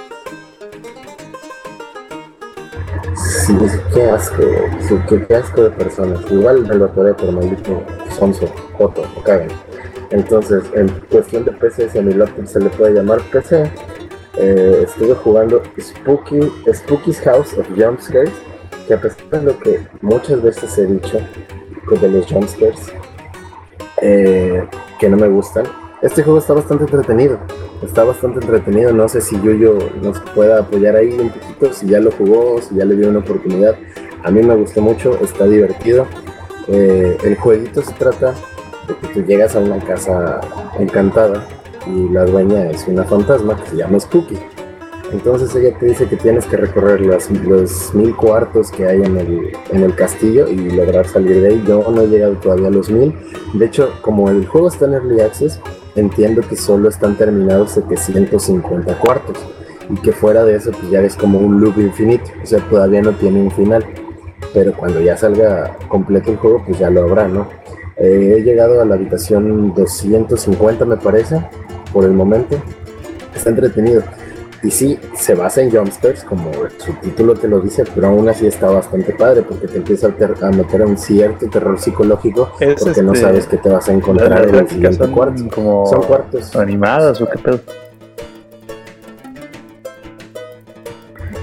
[3.46, 3.54] Sí,
[3.94, 4.42] qué asco,
[4.88, 6.22] sí, qué, qué asco de personas.
[6.32, 7.84] Igual me lo atoré por maldito
[8.18, 9.50] sonso, joto, me cagan.
[10.12, 13.70] Entonces, en cuestión de PC, si a mi laptop se le puede llamar PC,
[14.38, 16.40] eh, estuve jugando Spooky,
[16.72, 18.32] Spooky's House of Jumpscares,
[18.88, 21.20] que a pesar de lo que muchas veces he dicho
[22.00, 22.94] de los jumpscares,
[24.02, 24.66] eh,
[25.00, 25.66] que no me gustan,
[26.04, 27.40] este juego está bastante entretenido.
[27.82, 28.94] Está bastante entretenido.
[28.94, 32.76] No sé si Yuyo nos pueda apoyar ahí un poquito, si ya lo jugó, si
[32.76, 33.76] ya le dio una oportunidad.
[34.24, 36.06] A mí me gustó mucho, está divertido.
[36.68, 38.34] Eh, el jueguito se trata
[38.88, 40.40] de que tú llegas a una casa
[40.80, 41.46] encantada
[41.88, 44.38] y la dueña es una fantasma que se llama Spooky.
[45.12, 49.18] Entonces ella te dice que tienes que recorrer las- los mil cuartos que hay en
[49.18, 51.64] el, en el castillo y lograr salir de ahí.
[51.68, 53.14] Yo no he llegado todavía a los mil.
[53.54, 55.60] De hecho, como el juego está en Early Access,
[55.96, 59.38] entiendo que solo están terminados 750 cuartos.
[59.90, 62.32] Y que fuera de eso, pues ya es como un loop infinito.
[62.42, 63.86] O sea, todavía no tiene un final.
[64.54, 67.48] Pero cuando ya salga completo el juego, pues ya lo habrá, ¿no?
[67.98, 71.44] Eh, he llegado a la habitación 250, me parece,
[71.92, 72.58] por el momento.
[73.36, 74.04] Está entretenido.
[74.64, 78.48] Y sí, se basa en jumpscares, como su título te lo dice, pero aún así
[78.48, 83.02] está bastante padre porque te empieza a, a meter un cierto terror psicológico Es, porque
[83.02, 85.44] no este, sabes qué te vas a encontrar en el siguiente son cuarto.
[85.54, 86.56] como Son cuartos.
[86.56, 87.60] animadas o qué pedo.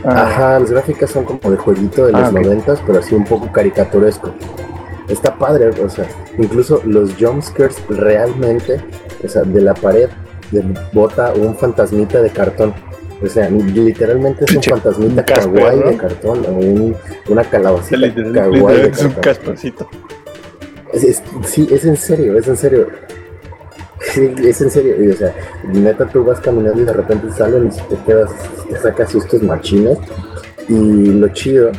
[0.05, 2.41] Ah, Ajá, las gráficas son como de jueguito de los Ah, ok.
[2.41, 4.33] noventas, pero así un poco caricaturesco.
[5.09, 6.07] Está padre, o sea,
[6.39, 8.81] incluso los jumpscares realmente,
[9.23, 10.09] o sea, de la pared
[10.53, 12.73] de- bota un fantasmita de cartón.
[13.23, 15.87] O sea, literalmente es un fantasmita kawaii ¿no?
[15.91, 16.97] de cartón, o un-
[17.29, 19.89] una calabacita literal- kawaii literal de es un castorcito.
[20.93, 22.87] Es- es- sí, es en serio, es en serio.
[24.15, 25.05] Sí, es en serio.
[25.05, 25.33] Y, o sea,
[25.73, 28.31] neta, tú vas caminando y de repente salen y te quedas,
[28.69, 29.99] te sacas sustos machines.
[30.69, 31.71] Y lo chido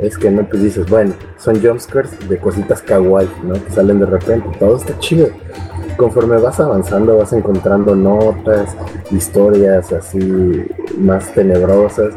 [0.00, 3.54] es que no, pues dices, bueno, son jumpscares de cositas kawaii, ¿no?
[3.54, 4.48] Que salen de repente.
[4.58, 5.28] Todo está chido.
[5.98, 8.76] Conforme vas avanzando, vas encontrando notas,
[9.10, 10.64] historias así
[10.96, 12.14] más tenebrosas.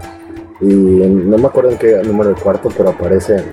[0.61, 3.43] Y no me acuerdo en qué número de cuarto, pero aparece,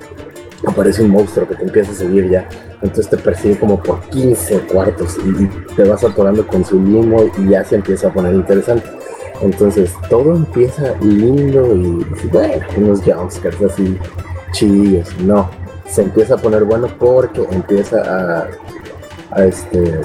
[0.67, 2.47] aparece un monstruo que te empieza a seguir ya.
[2.81, 7.49] Entonces te persigue como por 15 cuartos y te vas atorando con su limo y
[7.49, 8.87] ya se empieza a poner interesante.
[9.41, 13.97] Entonces todo empieza lindo y bueno, unos jumpscares así
[14.51, 15.09] chillos.
[15.21, 15.49] No,
[15.87, 18.47] se empieza a poner bueno porque empieza a,
[19.31, 20.01] a este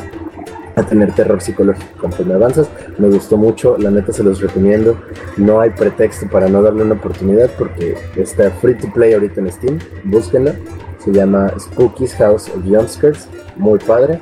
[0.77, 2.69] a tener terror psicológico conforme avanzas.
[2.99, 4.99] Me gustó mucho, la neta se los recomiendo.
[5.37, 9.53] No hay pretexto para no darle una oportunidad porque está free to play ahorita en
[9.53, 9.79] Steam.
[10.05, 10.55] Búsquenla.
[10.99, 13.29] Se llama Spooky's House of Jumpscares.
[13.57, 14.21] Muy padre.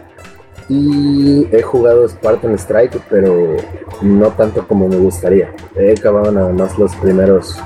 [0.69, 3.57] Y he jugado Spartan Strike, pero
[4.01, 5.53] no tanto como me gustaría.
[5.77, 7.59] He acabado nada más los primeros.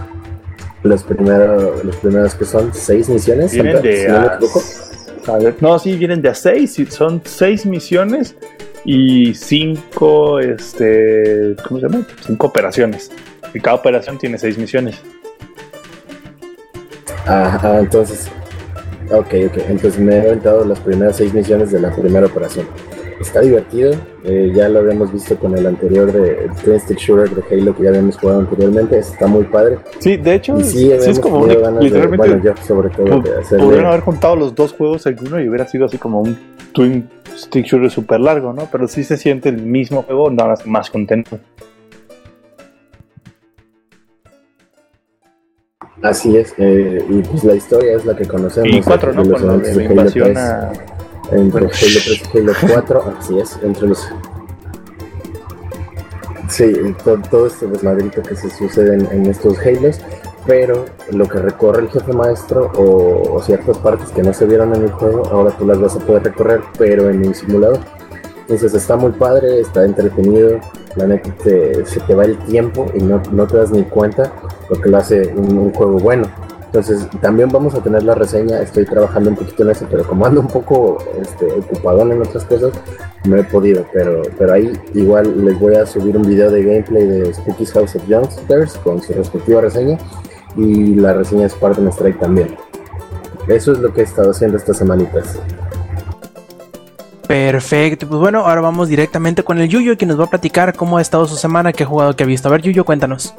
[0.82, 3.50] Los primeros, los primeros que son seis misiones.
[3.50, 4.60] Si no me equivoco.
[5.60, 6.76] No, sí, vienen de a seis.
[6.90, 8.36] Son seis misiones
[8.84, 12.06] y cinco, este, ¿cómo se llama?
[12.24, 13.10] Cinco operaciones.
[13.52, 14.96] Y cada operación tiene seis misiones.
[17.26, 18.28] Ah, entonces.
[19.10, 19.58] Ok, ok.
[19.68, 22.66] Entonces me he aventado las primeras seis misiones de la primera operación.
[23.20, 23.92] Está divertido.
[24.24, 27.82] eh, ya lo habíamos visto con el anterior de Twin Stick Shooter de Halo que
[27.84, 28.98] ya habíamos jugado anteriormente.
[28.98, 29.78] Está muy padre.
[30.00, 33.22] Sí, de hecho, sí, sí, es como un, ganas de- literalmente bueno, yo sobre todo
[33.22, 36.36] pudieron haber juntado los dos juegos en uno y hubiera sido así como un
[36.72, 38.68] Twin Stick Shooter super largo, ¿no?
[38.70, 41.38] Pero sí se siente el mismo juego, nada más, más contento.
[46.02, 46.54] Así es.
[46.58, 48.68] eh, y pues la historia es la que conocemos.
[48.70, 49.22] Y cuatro, ¿no?
[49.22, 50.36] Con la invasión 3.
[50.38, 50.72] a...
[51.32, 54.06] Entre Halo 3 y Halo 4, así es, entre los...
[56.48, 56.72] Sí,
[57.04, 60.00] to- todo este desmadrito que se sucede en, en estos Halos,
[60.46, 64.72] pero lo que recorre el jefe maestro o, o ciertas partes que no se vieron
[64.74, 67.80] en el juego, ahora tú las vas a poder recorrer, pero en un simulador.
[68.42, 70.60] Entonces está muy padre, está entretenido,
[70.94, 74.32] la neta te- se te va el tiempo y no, no te das ni cuenta
[74.70, 76.28] lo que lo hace un, un juego bueno.
[76.66, 80.26] Entonces también vamos a tener la reseña, estoy trabajando un poquito en eso, pero como
[80.26, 82.72] ando un poco este, ocupadón en otras cosas,
[83.24, 87.06] no he podido, pero, pero ahí igual les voy a subir un video de gameplay
[87.06, 89.96] de Spooky's House of Youngsters con su respectiva reseña
[90.56, 92.56] y la reseña de Spartan Strike también.
[93.48, 95.38] Eso es lo que he estado haciendo estas semanitas.
[97.26, 100.98] Perfecto, pues bueno, ahora vamos directamente con el Yuyo que nos va a platicar cómo
[100.98, 102.48] ha estado su semana, qué ha jugado, qué ha visto.
[102.48, 103.34] A ver, Yuyo, cuéntanos.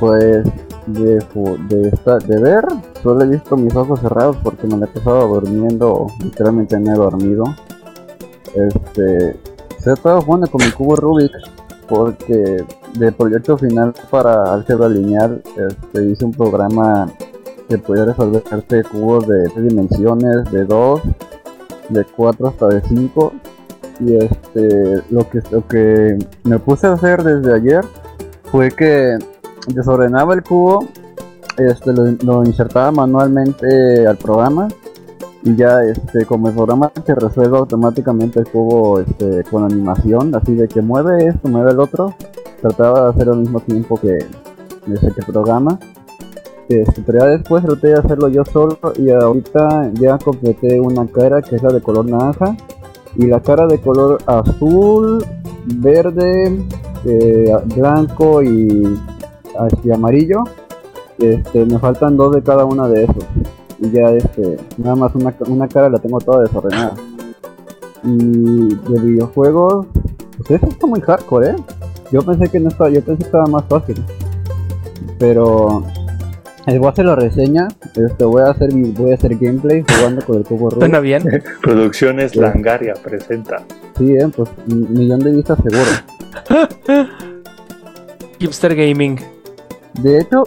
[0.00, 0.44] Pues
[0.86, 1.24] de,
[1.68, 2.64] de, esta- de ver,
[3.02, 6.94] solo he visto mis ojos cerrados porque me la he pasado durmiendo, literalmente me he
[6.96, 7.44] dormido.
[8.54, 9.36] Este,
[9.78, 11.32] se ha estado jugando con mi cubo Rubik
[11.88, 12.64] porque
[12.98, 17.10] de proyecto final para álgebra lineal este, hice un programa
[17.68, 21.00] que podía resolverte cubos de tres dimensiones, de 2,
[21.88, 23.32] de 4 hasta de 5.
[24.00, 27.84] Y este, lo que, lo que me puse a hacer desde ayer
[28.50, 29.16] fue que
[29.68, 30.88] desordenaba el cubo,
[31.56, 34.68] este, lo, insertaba manualmente al programa
[35.44, 40.54] y ya este, como el programa te resuelve automáticamente el cubo este, con animación, así
[40.54, 42.14] de que mueve esto, mueve el otro,
[42.60, 44.18] trataba de hacer al mismo tiempo que
[44.92, 45.78] ese que programa.
[46.68, 51.42] Este, pero ya después traté de hacerlo yo solo y ahorita ya completé una cara
[51.42, 52.56] que es la de color naranja
[53.16, 55.24] y la cara de color azul,
[55.66, 56.64] verde,
[57.04, 58.98] eh, blanco y
[59.58, 60.44] así amarillo.
[61.18, 63.24] Este, me faltan dos de cada una de esos.
[63.78, 66.94] Y ya este, nada más una, una cara la tengo toda desordenada.
[68.04, 69.86] Y de videojuegos,
[70.38, 71.56] pues eso está muy hardcore, ¿eh?
[72.10, 74.02] Yo pensé que no estaba, yo pensé que estaba más fácil.
[75.18, 75.84] Pero
[76.66, 79.84] les voy a hacer la reseña, este, voy a hacer mi- voy a hacer gameplay
[79.88, 80.80] jugando con el cubo Rubik.
[80.80, 81.22] Suena bien.
[81.62, 82.34] Producciones.
[82.36, 83.62] Langaria presenta.
[83.96, 87.08] Sí, eh, pues un millón de vistas seguro.
[88.38, 89.18] Hipster Gaming.
[90.00, 90.44] De hecho,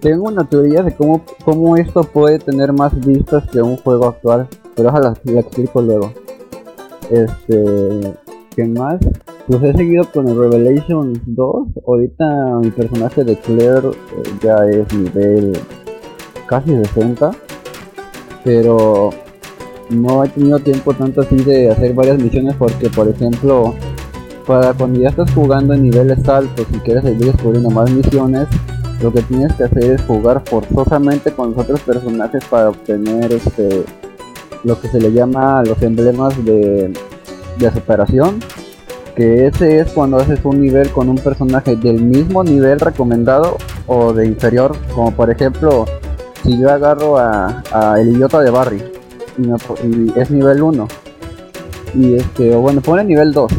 [0.00, 4.48] tengo una teoría de cómo, cómo esto puede tener más vistas que un juego actual,
[4.74, 6.12] pero ojalá la explico luego.
[7.10, 8.14] Este,
[8.54, 8.98] ¿qué más?
[9.46, 11.68] Pues he seguido con el Revelation 2.
[11.86, 15.58] Ahorita mi personaje de Claire eh, ya es nivel
[16.46, 17.30] casi 60,
[18.42, 19.10] pero
[19.90, 23.74] no he tenido tiempo tanto así de hacer varias misiones porque, por ejemplo,
[24.46, 28.46] para cuando ya estás jugando en niveles altos y quieres seguir descubriendo más misiones,
[29.02, 33.84] lo que tienes que hacer es jugar forzosamente con los otros personajes para obtener este
[34.62, 36.92] lo que se le llama los emblemas de,
[37.58, 38.40] de superación.
[39.14, 44.12] Que ese es cuando haces un nivel con un personaje del mismo nivel recomendado o
[44.12, 44.74] de inferior.
[44.94, 45.84] Como por ejemplo,
[46.42, 47.62] si yo agarro a,
[48.00, 48.82] el idiota de Barry
[49.38, 50.88] y, me es nivel 1.
[51.94, 53.52] Y este, o bueno, pone nivel 2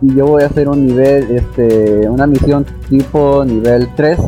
[0.00, 4.18] y yo voy a hacer un nivel, este, una misión tipo nivel 3.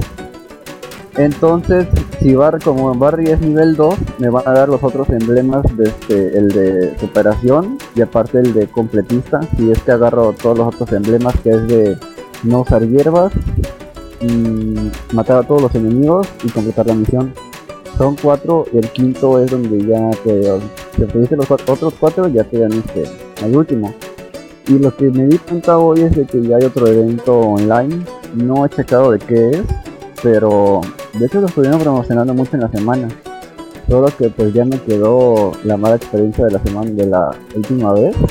[1.17, 1.87] Entonces,
[2.21, 5.85] si Bar, como Barry es nivel 2, me van a dar los otros emblemas de
[5.85, 9.41] este, el de superación y aparte el de completista.
[9.57, 11.97] Si es que agarro todos los otros emblemas que es de
[12.45, 13.33] no usar hierbas
[14.21, 17.33] y matar a todos los enemigos y completar la misión.
[17.99, 20.43] Son cuatro y el quinto es donde ya te,
[21.29, 23.05] si los otros cuatro ya te dan este,
[23.55, 23.95] último.
[24.71, 28.05] Y lo que me di cuenta hoy es de que ya hay otro evento online.
[28.35, 29.63] No he checado de qué es,
[30.23, 30.81] pero
[31.13, 33.09] de hecho lo estuvieron promocionando mucho en la semana.
[33.89, 37.93] Solo que pues ya me quedó la mala experiencia de la semana de la última
[37.93, 38.15] vez.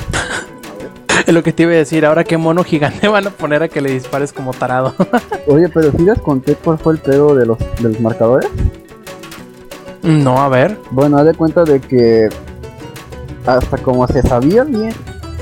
[1.26, 3.68] Es lo que te iba a decir, ahora qué mono gigante van a poner a
[3.68, 4.94] que le dispares como tarado.
[5.46, 8.48] Oye, pero si les conté cuál fue el pedo de los, de los marcadores.
[10.02, 10.78] no, a ver.
[10.90, 12.30] Bueno, haz de cuenta de que
[13.44, 14.94] hasta como se sabía bien,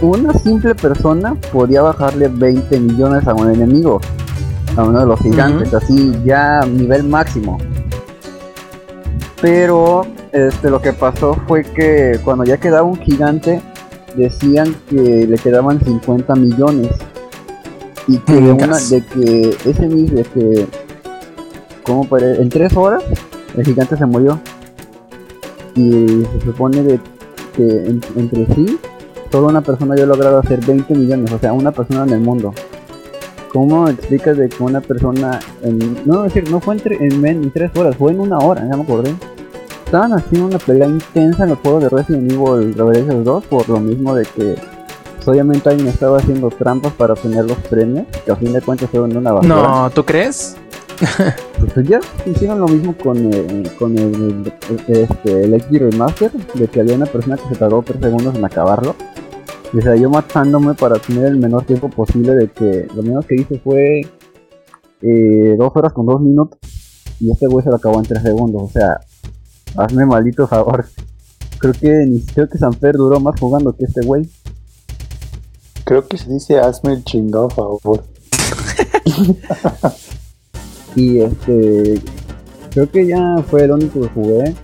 [0.03, 4.01] una simple persona podía bajarle 20 millones a un enemigo,
[4.77, 7.59] a uno de los gigantes, así ya nivel máximo.
[9.41, 13.61] Pero este lo que pasó fue que cuando ya quedaba un gigante
[14.17, 16.91] decían que le quedaban 50 millones.
[18.09, 20.67] Y que de, una, de que ese mismo de que
[21.85, 23.03] como en tres horas
[23.57, 24.41] el gigante se murió.
[25.75, 27.01] Y se supone de
[27.55, 28.79] que en- entre sí
[29.31, 32.53] solo una persona había logrado hacer 20 millones, o sea, una persona en el mundo.
[33.53, 37.51] ¿Cómo explicas de que una persona, en, no decir, no fue en, tre- en, en
[37.51, 39.15] tres horas, fue en una hora, ya me acordé?
[39.87, 43.81] Estaban haciendo una pelea intensa en los juegos de Resident Evil Revelations 2 por lo
[43.81, 44.55] mismo de que
[45.17, 48.91] pues, obviamente alguien estaba haciendo trampas para obtener los premios, que a fin de cuentas
[48.91, 49.55] fueron una basura.
[49.55, 50.57] No, ¿tú crees?
[51.75, 54.53] Pues ya hicieron lo mismo con, el- con el, el-
[54.89, 58.45] este, el XG Remaster, de que había una persona que se tardó 3 segundos en
[58.45, 58.95] acabarlo.
[59.73, 63.27] Y o sea, yo matándome para tener el menor tiempo posible de que lo menos
[63.27, 64.01] que hice fue
[65.03, 66.59] 2 horas con 2 minutos
[67.21, 68.63] y este güey se lo acabó en 3 segundos.
[68.63, 68.99] O sea,
[69.77, 70.87] hazme maldito favor.
[71.59, 74.29] Creo que ni creo que Sanfer duró más jugando que este güey.
[75.85, 78.05] Creo que se dice hazme el chingado favor.
[80.95, 82.01] Y este
[82.71, 84.55] creo que ya fue el único que jugué.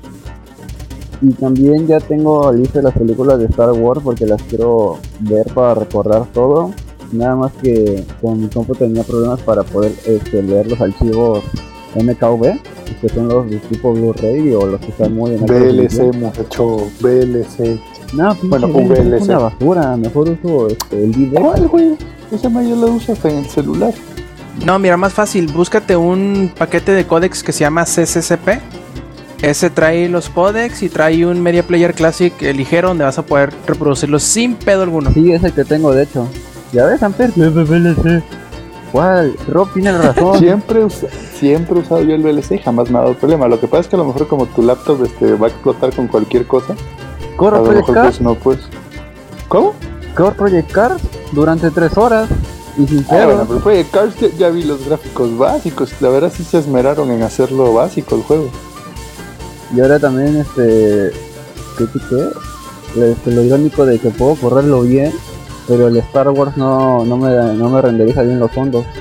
[1.21, 5.75] Y también ya tengo listas las películas de Star Wars porque las quiero ver para
[5.75, 6.73] recordar todo.
[7.13, 11.43] Nada más que con mi compu tenía problemas para poder este, leer los archivos
[11.95, 12.59] MKV,
[13.01, 15.47] que son los de tipo Blu-ray o los que están muy en.
[15.47, 17.79] VLC, muchacho, VLC.
[18.15, 19.97] No, Bueno, VLC es una basura.
[19.97, 21.41] Mejor uso este, el DVD.
[21.41, 21.97] ¿Cuál, güey?
[22.33, 23.95] Esa mayor la uso hasta en el celular.
[24.65, 28.61] No, mira, más fácil, búscate un paquete de códex que se llama CCCP.
[29.43, 33.53] Ese trae los códex y trae un Media Player Classic ligero donde vas a poder
[33.67, 35.11] reproducirlos sin pedo alguno.
[35.13, 36.27] Sí, es el que tengo, de hecho.
[36.73, 37.31] Ya ves, Amper.
[37.37, 38.23] VLC.
[38.91, 39.35] ¿Cuál?
[39.49, 40.39] Rob tiene razón.
[40.39, 43.49] Siempre, usa- siempre he usado yo el VLC y jamás me ha dado problema.
[43.49, 45.95] Lo que pasa es que a lo mejor como tu laptop este, va a explotar
[45.95, 48.63] con cualquier cosa, a Corre lo Project mejor pues no puedes.
[49.49, 49.75] ¿Cómo?
[50.15, 52.29] Corre Project Cars durante 3 horas.
[52.77, 55.93] Y sin Ah, bueno, pero fue Cars ya, ya vi los gráficos básicos.
[56.01, 58.51] La verdad sí se esmeraron en hacerlo básico el juego.
[59.75, 61.13] Y ahora también, este.
[61.79, 63.03] ¿Qué qué?
[63.11, 65.13] Este, lo irónico de que puedo correrlo bien.
[65.67, 68.85] Pero el Star Wars no, no, me, no me renderiza bien los fondos.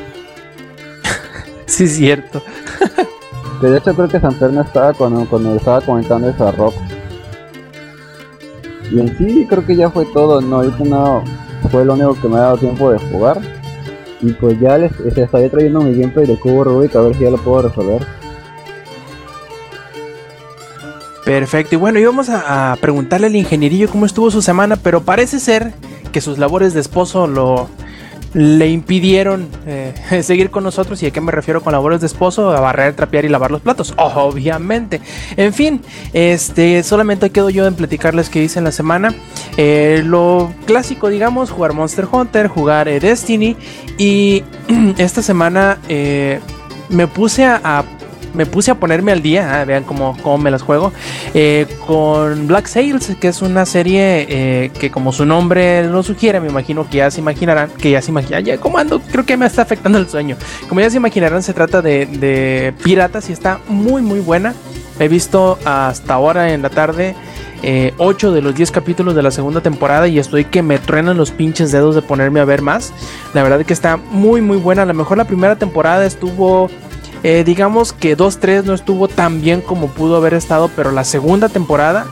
[1.65, 2.41] Sí, es cierto.
[3.59, 6.73] Que de hecho creo que Santerna estaba cuando, cuando estaba comentando eso a Rob.
[8.91, 11.23] Y en sí creo que ya fue todo, no, ahorita no
[11.71, 13.39] fue lo único que me ha dado tiempo de jugar.
[14.23, 17.23] Y pues ya les, les estaría trayendo mi gameplay de Cubo Rubik a ver si
[17.23, 18.01] ya lo puedo resolver.
[21.25, 21.75] Perfecto.
[21.75, 25.73] Y bueno, íbamos a, a preguntarle al ingenierillo cómo estuvo su semana, pero parece ser
[26.13, 27.67] que sus labores de esposo lo
[28.33, 29.93] le impidieron eh,
[30.23, 31.01] seguir con nosotros.
[31.03, 32.51] ¿Y a qué me refiero con labores de esposo?
[32.51, 33.93] A barrer, trapear y lavar los platos.
[33.97, 35.01] Obviamente.
[35.37, 35.81] En fin,
[36.13, 39.13] este solamente quedo yo en platicarles qué hice en la semana.
[39.57, 43.55] Eh, lo clásico, digamos, jugar Monster Hunter, jugar eh, Destiny.
[43.97, 44.43] Y
[44.97, 45.77] esta semana
[46.89, 47.83] me puse a-
[48.33, 50.91] me puse a ponerme al día, ah, vean cómo, cómo me las juego,
[51.33, 56.39] eh, con Black Sails, que es una serie eh, que como su nombre lo sugiere,
[56.39, 59.45] me imagino que ya se imaginarán, que ya se imaginan, ya ando, creo que me
[59.45, 60.35] está afectando el sueño.
[60.67, 64.53] Como ya se imaginarán, se trata de, de piratas y está muy muy buena.
[64.99, 67.15] He visto hasta ahora en la tarde
[67.97, 71.31] 8 de los 10 capítulos de la segunda temporada y estoy que me truenan los
[71.31, 72.93] pinches dedos de ponerme a ver más.
[73.33, 74.81] La verdad es que está muy muy buena.
[74.81, 76.69] A lo mejor la primera temporada estuvo
[77.23, 81.49] eh, digamos que 2-3 no estuvo tan bien como pudo haber estado, pero la segunda
[81.49, 82.05] temporada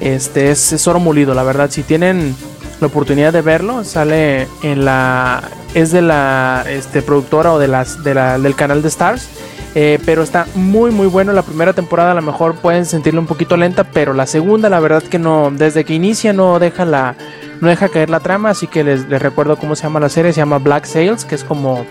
[0.00, 1.70] este, es, es oro molido, la verdad.
[1.70, 2.36] Si tienen
[2.80, 5.42] la oportunidad de verlo, sale en la.
[5.74, 9.28] Es de la este, productora o de las, de la, del canal de Stars.
[9.74, 13.26] eh, pero está muy muy bueno la primera temporada a lo mejor pueden sentirla un
[13.26, 17.14] poquito lenta pero la segunda la verdad que no desde que inicia no deja la
[17.60, 20.32] no deja caer la trama así que les, les recuerdo cómo se llama la serie
[20.32, 21.84] se llama Black Sails que es como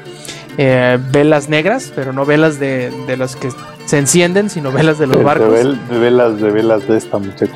[0.58, 3.50] eh, velas negras, pero no velas de, de las que
[3.86, 5.50] se encienden, sino velas de los De, de barcos.
[5.54, 7.54] vel- de velas, de velas de esta muchacho.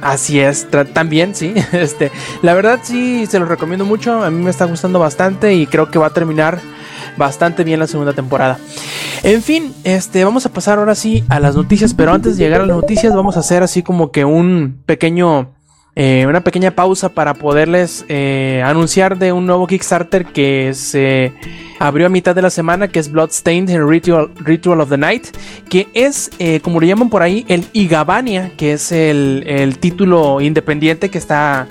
[0.00, 1.54] Así es, también, sí.
[1.72, 2.10] Este,
[2.42, 4.22] la verdad sí, se los recomiendo mucho.
[4.22, 6.58] A mí me está gustando bastante y creo que va a terminar
[7.16, 8.58] bastante bien la segunda temporada.
[9.22, 12.60] En fin, este, vamos a pasar ahora sí a las noticias, pero antes de llegar
[12.60, 15.53] a las noticias vamos a hacer así como que un pequeño,
[15.96, 21.32] eh, una pequeña pausa para poderles eh, anunciar de un nuevo Kickstarter que se
[21.78, 25.28] abrió a mitad de la semana, que es Bloodstained Ritual, Ritual of the Night,
[25.68, 30.40] que es, eh, como le llaman por ahí, el Igabania, que es el, el título
[30.40, 31.68] independiente que está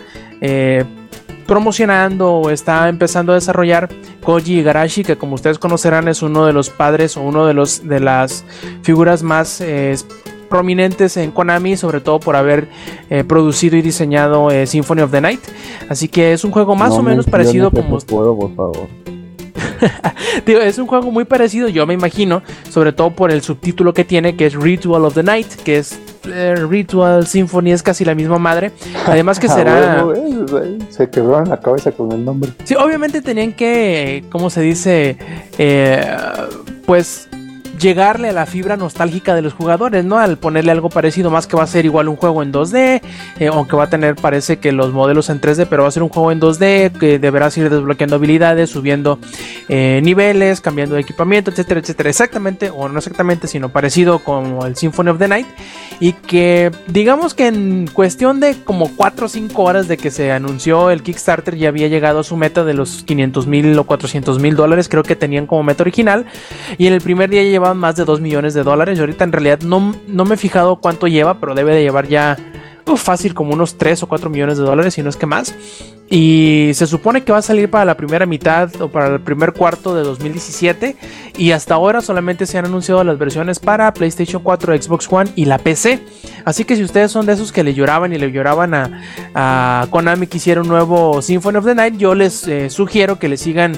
[1.47, 3.89] promocionando o está empezando a desarrollar
[4.21, 7.88] Koji Igarashi, que como ustedes conocerán es uno de los padres o uno de los
[7.88, 8.43] de las
[8.84, 9.61] figuras más
[10.54, 12.68] prominentes en Konami, sobre todo por haber
[13.10, 15.39] eh, producido y diseñado eh, Symphony of the Night.
[15.89, 18.88] Así que es un juego más No o menos parecido como juego, por favor.
[20.45, 24.06] Digo, es un juego muy parecido, yo me imagino, sobre todo por el subtítulo que
[24.06, 28.14] tiene, que es Ritual of the Night, que es eh, Ritual Symphony, es casi la
[28.14, 28.72] misma madre.
[29.08, 30.04] Además que Ah, será...
[30.04, 30.45] bueno,
[30.91, 32.51] se quebraron la cabeza con el nombre.
[32.64, 35.18] Sí, obviamente tenían que, ¿cómo se dice?
[35.58, 36.06] Eh,
[36.86, 37.28] pues
[37.80, 40.19] llegarle a la fibra nostálgica de los jugadores, ¿no?
[40.19, 43.01] Al ponerle algo parecido, más que va a ser igual un juego en 2D,
[43.39, 46.03] eh, aunque va a tener, parece que los modelos en 3D, pero va a ser
[46.03, 49.19] un juego en 2D, que deberás ir desbloqueando habilidades, subiendo
[49.69, 52.09] eh, niveles, cambiando de equipamiento, etcétera, etcétera.
[52.09, 55.47] Exactamente, o no exactamente, sino parecido como el Symphony of the Night.
[55.99, 60.32] Y que digamos que en cuestión de como 4 o 5 horas de que se
[60.32, 64.39] anunció el Kickstarter ya había llegado a su meta de los 500 mil o 400
[64.39, 66.26] mil dólares, creo que tenían como meta original.
[66.78, 68.97] Y en el primer día ya más de 2 millones de dólares.
[68.97, 72.07] Y ahorita en realidad no, no me he fijado cuánto lleva, pero debe de llevar
[72.07, 72.38] ya
[72.97, 75.55] fácil como unos 3 o 4 millones de dólares, si no es que más.
[76.09, 79.53] Y se supone que va a salir para la primera mitad o para el primer
[79.53, 80.95] cuarto de 2017.
[81.38, 85.45] Y hasta ahora solamente se han anunciado las versiones para PlayStation 4, Xbox One y
[85.45, 85.99] la PC.
[86.45, 89.01] Así que si ustedes son de esos que le lloraban y le lloraban a,
[89.34, 93.30] a Konami que hiciera un nuevo Symphony of the Night, yo les eh, sugiero que
[93.30, 93.74] le sigan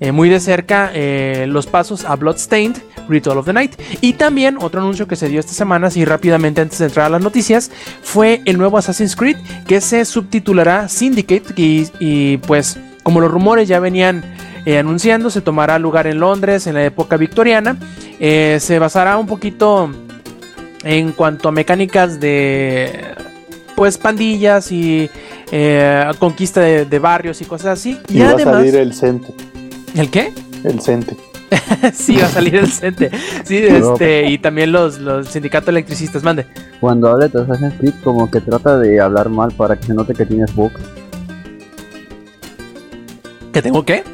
[0.00, 2.76] eh, muy de cerca eh, los pasos a Bloodstained,
[3.08, 3.72] Ritual of the Night.
[4.00, 7.08] Y también otro anuncio que se dio esta semana, así rápidamente antes de entrar a
[7.10, 7.70] las noticias,
[8.02, 9.36] fue el nuevo Assassin's Creed
[9.66, 14.22] que se subtitulará Syndicate y, y, pues como los rumores ya venían
[14.66, 17.78] eh, anunciando, se tomará lugar en Londres en la época victoriana.
[18.20, 19.90] Eh, se basará un poquito
[20.84, 23.14] en cuanto a mecánicas de
[23.76, 25.08] pues pandillas y
[25.52, 27.98] eh, conquista de, de, barrios y cosas así.
[28.08, 29.32] Y, y va además, a salir el Cente.
[29.94, 30.32] ¿El qué?
[30.64, 31.16] El Cente.
[31.92, 33.10] sí, va a salir el CENTE.
[33.44, 36.46] Sí, este, y también los, los sindicatos electricistas, mande.
[36.80, 40.14] Cuando hable de Assassin's Creed, como que trata de hablar mal para que se note
[40.14, 40.80] que tienes bugs.
[43.52, 44.04] ¿Que tengo qué?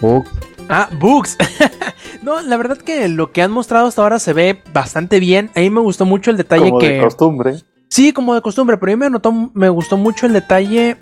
[0.00, 0.30] Bugs.
[0.68, 1.36] Ah, bugs.
[2.22, 5.50] no, la verdad que lo que han mostrado hasta ahora se ve bastante bien.
[5.54, 6.92] A mí me gustó mucho el detalle Como que.
[6.94, 7.56] de costumbre.
[7.88, 10.96] Sí, como de costumbre, pero a mí me, notó, me gustó mucho el detalle.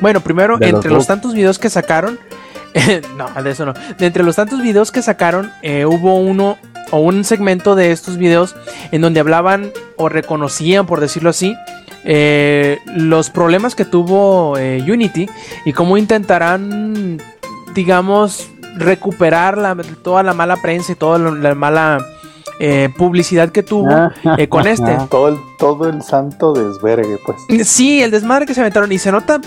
[0.00, 1.06] Bueno, primero, De los entre los bugs.
[1.06, 2.18] tantos videos que sacaron.
[3.16, 3.74] no, de eso no.
[3.98, 6.56] De entre los tantos videos que sacaron, eh, hubo uno
[6.90, 8.54] o un segmento de estos videos
[8.92, 11.54] en donde hablaban o reconocían, por decirlo así,
[12.04, 15.28] eh, los problemas que tuvo eh, Unity
[15.64, 17.20] y cómo intentarán,
[17.74, 21.98] digamos, recuperar la- toda la mala prensa y toda la, la mala
[22.60, 23.88] eh, publicidad que tuvo
[24.48, 24.96] con este.
[25.10, 27.68] Todo el, todo el santo desvergue, pues.
[27.68, 29.40] Sí, el desmadre que se aventaron y se nota,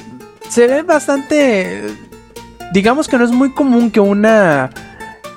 [0.49, 1.82] se ve bastante,
[2.72, 4.69] digamos que no es muy común que una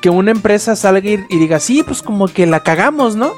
[0.01, 3.33] que una empresa salga y, diga, sí, pues como que la cagamos, ¿no?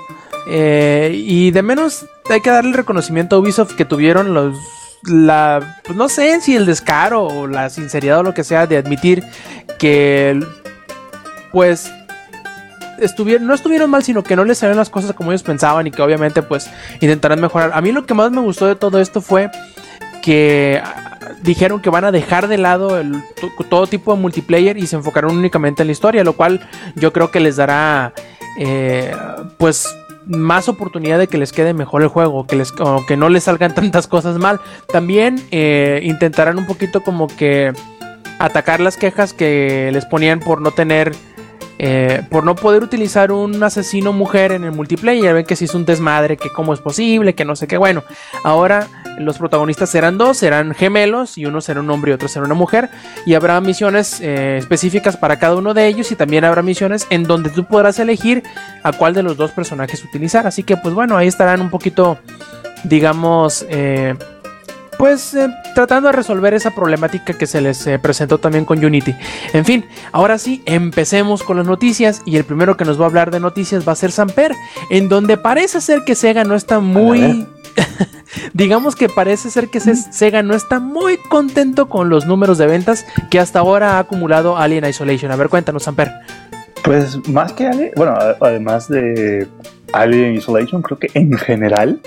[0.49, 4.59] Eh, y de menos hay que darle el reconocimiento a Ubisoft que tuvieron los
[5.05, 8.77] la pues no sé si el descaro o la sinceridad o lo que sea de
[8.77, 9.23] admitir
[9.79, 10.41] que
[11.53, 11.93] pues
[12.99, 15.91] estuvieron, no estuvieron mal, sino que no les salieron las cosas como ellos pensaban y
[15.91, 16.69] que obviamente pues
[17.01, 17.73] intentarán mejorar.
[17.75, 19.51] A mí lo que más me gustó de todo esto fue
[20.23, 20.83] que
[21.47, 23.01] dijeron que van a dejar de lado
[23.71, 27.31] todo tipo de multiplayer y se enfocaron únicamente en la historia, lo cual yo creo
[27.31, 28.13] que les dará
[28.59, 29.15] eh,
[29.57, 33.29] pues más oportunidad de que les quede mejor el juego, que les, o que no
[33.29, 34.61] les salgan tantas cosas mal.
[34.89, 37.73] También eh, intentarán un poquito como que
[38.39, 41.15] atacar las quejas que les ponían por no tener
[41.79, 45.35] eh, por no poder utilizar un asesino mujer en el multiplayer.
[45.35, 47.77] Ven que si es un desmadre, que cómo es posible, que no sé qué.
[47.77, 48.03] Bueno,
[48.45, 52.47] ahora los protagonistas serán dos, serán gemelos y uno será un hombre y otro será
[52.47, 52.89] una mujer.
[53.25, 57.25] Y habrá misiones eh, específicas para cada uno de ellos y también habrá misiones en
[57.25, 58.43] donde tú podrás elegir
[58.83, 60.47] a cuál de los dos personajes utilizar.
[60.47, 62.19] Así que pues bueno, ahí estarán un poquito,
[62.85, 64.15] digamos, eh,
[64.99, 69.15] pues eh, tratando de resolver esa problemática que se les eh, presentó también con Unity.
[69.53, 73.09] En fin, ahora sí, empecemos con las noticias y el primero que nos va a
[73.09, 74.53] hablar de noticias va a ser Samper,
[74.91, 77.47] en donde parece ser que Sega no está muy...
[78.55, 83.05] digamos que parece ser que Sega no está muy contento con los números de ventas
[83.31, 85.31] que hasta ahora ha acumulado Alien Isolation.
[85.31, 86.11] A ver, cuéntanos, Samper.
[86.83, 89.47] Pues más que Alien, bueno, además de
[89.93, 92.01] Alien Isolation, creo que en general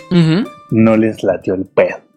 [0.71, 2.08] no les latió el pedo.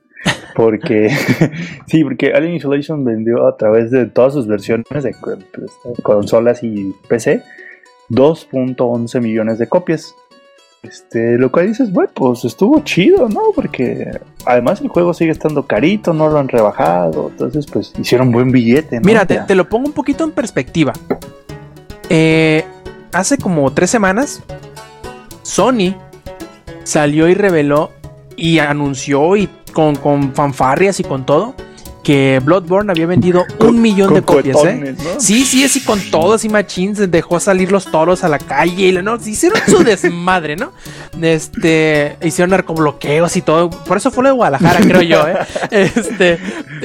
[0.55, 1.11] Porque,
[1.87, 5.15] sí, porque Alien Isolation vendió a través de todas sus versiones de
[6.03, 7.43] consolas y PC
[8.11, 10.15] 2.11 millones de copias.
[10.83, 13.41] Este, lo cual dices, bueno, pues estuvo chido, ¿no?
[13.55, 14.11] Porque
[14.45, 18.97] además el juego sigue estando carito, no lo han rebajado, entonces pues hicieron buen billete.
[18.97, 19.03] ¿no?
[19.07, 20.93] Mira, te, lo pongo un poquito en perspectiva.
[22.09, 22.65] Eh,
[23.13, 24.43] hace como tres semanas,
[25.43, 25.95] Sony
[26.83, 27.93] salió y reveló
[28.37, 31.55] y anunció y con, con fanfarrias y con todo
[32.03, 34.95] que Bloodborne había vendido un millón de copias, ¿eh?
[35.19, 38.93] Sí, sí, así con todo, así machines, dejó salir los toros a la calle y
[38.93, 40.73] no, hicieron su desmadre, ¿no?
[41.21, 45.37] Este, hicieron narcobloqueos y todo, por eso fue lo de Guadalajara, creo yo, ¿eh?
[45.71, 46.39] Este,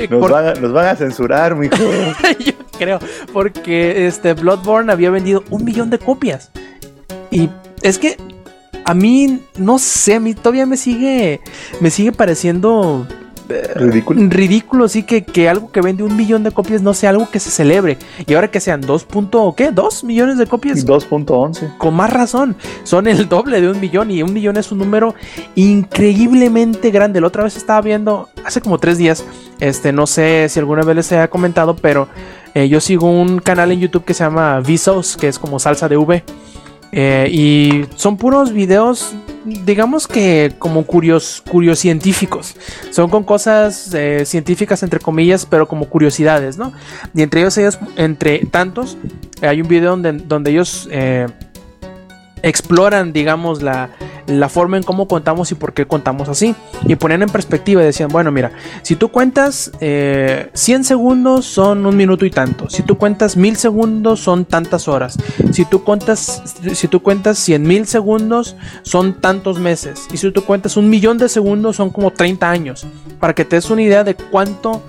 [0.09, 0.29] nos,
[0.71, 1.69] van, a, censurar, mi
[2.39, 2.99] Yo creo,
[3.33, 6.51] porque este Bloodborne había vendido un millón de copias.
[7.31, 7.49] Y
[7.81, 8.17] es que
[8.88, 11.41] a mí, no sé, a mí todavía me sigue,
[11.81, 13.05] me sigue pareciendo
[13.49, 14.21] eh, ridículo.
[14.29, 17.41] Ridículo, sí, que, que, algo que vende un millón de copias no sea algo que
[17.41, 17.97] se celebre.
[18.25, 19.05] Y ahora que sean 2.
[19.57, 19.73] ¿qué?
[19.73, 20.88] ¿2 millones de copias?
[20.88, 21.77] 2.11.
[21.77, 22.55] Con más razón.
[22.83, 25.15] Son el doble de un millón y un millón es un número
[25.55, 27.19] increíblemente grande.
[27.19, 29.25] La otra vez estaba viendo, hace como tres días,
[29.59, 32.07] este, no sé si alguna vez les haya comentado, pero
[32.53, 35.89] eh, yo sigo un canal en YouTube que se llama Visos, que es como salsa
[35.89, 36.23] de V.
[36.91, 39.13] Eh, y son puros videos,
[39.45, 41.43] digamos que como curios,
[41.75, 42.55] científicos.
[42.91, 46.73] Son con cosas eh, científicas entre comillas, pero como curiosidades, ¿no?
[47.13, 48.97] Y entre ellos, ellos entre tantos,
[49.41, 51.27] hay un video donde, donde ellos eh,
[52.49, 53.89] exploran, digamos, la,
[54.27, 56.55] la forma en cómo contamos y por qué contamos así.
[56.85, 60.49] Y ponían en perspectiva y decían, bueno, mira, si tú cuentas 100 eh,
[60.83, 62.69] segundos son un minuto y tanto.
[62.69, 65.17] Si tú cuentas 1000 segundos son tantas horas.
[65.51, 66.43] Si tú cuentas,
[66.73, 70.07] si tú cuentas 100 mil segundos son tantos meses.
[70.11, 72.85] Y si tú cuentas un millón de segundos son como 30 años.
[73.19, 74.83] Para que te des una idea de cuánto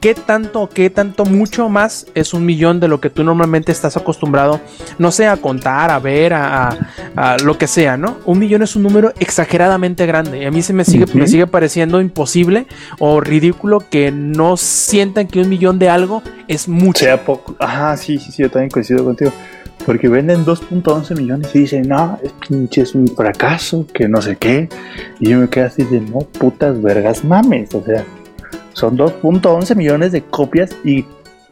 [0.00, 3.96] qué tanto, qué tanto, mucho más es un millón de lo que tú normalmente estás
[3.96, 4.60] acostumbrado,
[4.98, 6.76] no sé, a contar, a ver, a,
[7.42, 8.18] lo que sea, ¿no?
[8.24, 11.46] Un millón es un número exageradamente grande y a mí se me sigue, me sigue
[11.46, 12.66] pareciendo imposible
[12.98, 17.04] o ridículo que no sientan que un millón de algo es mucho.
[17.04, 17.56] Sea poco.
[17.58, 19.32] Ajá, sí, sí, sí, yo también coincido contigo.
[19.86, 24.36] Porque venden 2.11 millones y dicen, no, es pinche, es un fracaso, que no sé
[24.36, 24.68] qué.
[25.18, 27.74] Y yo me quedo así de, no, putas vergas mames.
[27.74, 28.04] O sea,
[28.78, 31.04] son 2.11 millones de copias y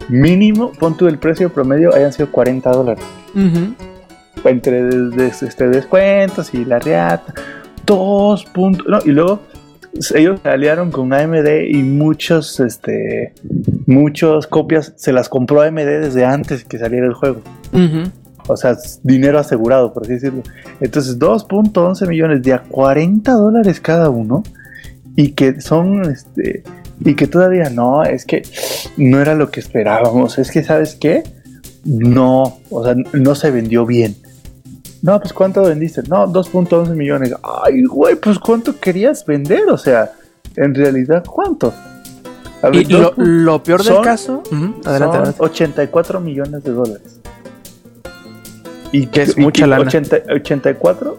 [0.09, 3.05] mínimo, punto del precio promedio, hayan sido 40 dólares.
[4.45, 4.89] Entre
[5.27, 7.35] este, descuentos y la reata.
[7.85, 8.87] 2 puntos.
[8.87, 9.41] No, y luego
[10.15, 13.33] ellos se aliaron con AMD y muchos, este,
[13.87, 17.41] muchas copias se las compró AMD desde antes que saliera el juego.
[18.49, 20.43] O sea, dinero asegurado, por así decirlo.
[20.81, 24.45] Entonces, 2.11 millones de a 40 dólares cada uno.
[25.17, 26.63] Y que son, este,
[27.05, 28.43] y que todavía no, es que
[28.97, 31.25] no era lo que esperábamos, es que, ¿sabes qué?
[31.85, 34.17] No, o sea, no se vendió bien.
[35.03, 36.03] No, pues ¿cuánto vendiste?
[36.09, 37.35] No, 2.11 millones.
[37.43, 39.69] Ay, güey, pues ¿cuánto querías vender?
[39.71, 40.13] O sea,
[40.57, 41.73] en realidad, ¿cuánto?
[42.73, 44.43] y lo, peor del caso,
[44.85, 47.21] adelante, 84 millones de dólares.
[48.91, 49.91] Y que es mucha lana.
[50.35, 51.19] 84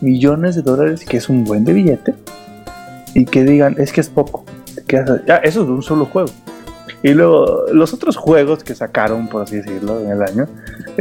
[0.00, 2.14] millones de dólares, que es un buen de billete.
[3.14, 4.44] Y que digan, es que es poco.
[4.96, 6.30] Eso es de un solo juego.
[7.02, 10.48] Y luego, los otros juegos que sacaron, por así decirlo, en el año,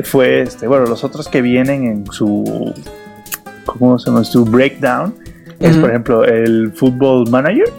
[0.04, 2.74] fue este, bueno, los otros que vienen en su,
[3.66, 4.24] ¿cómo se llama?
[4.24, 5.16] Su breakdown,
[5.60, 7.70] es por ejemplo el Football Manager,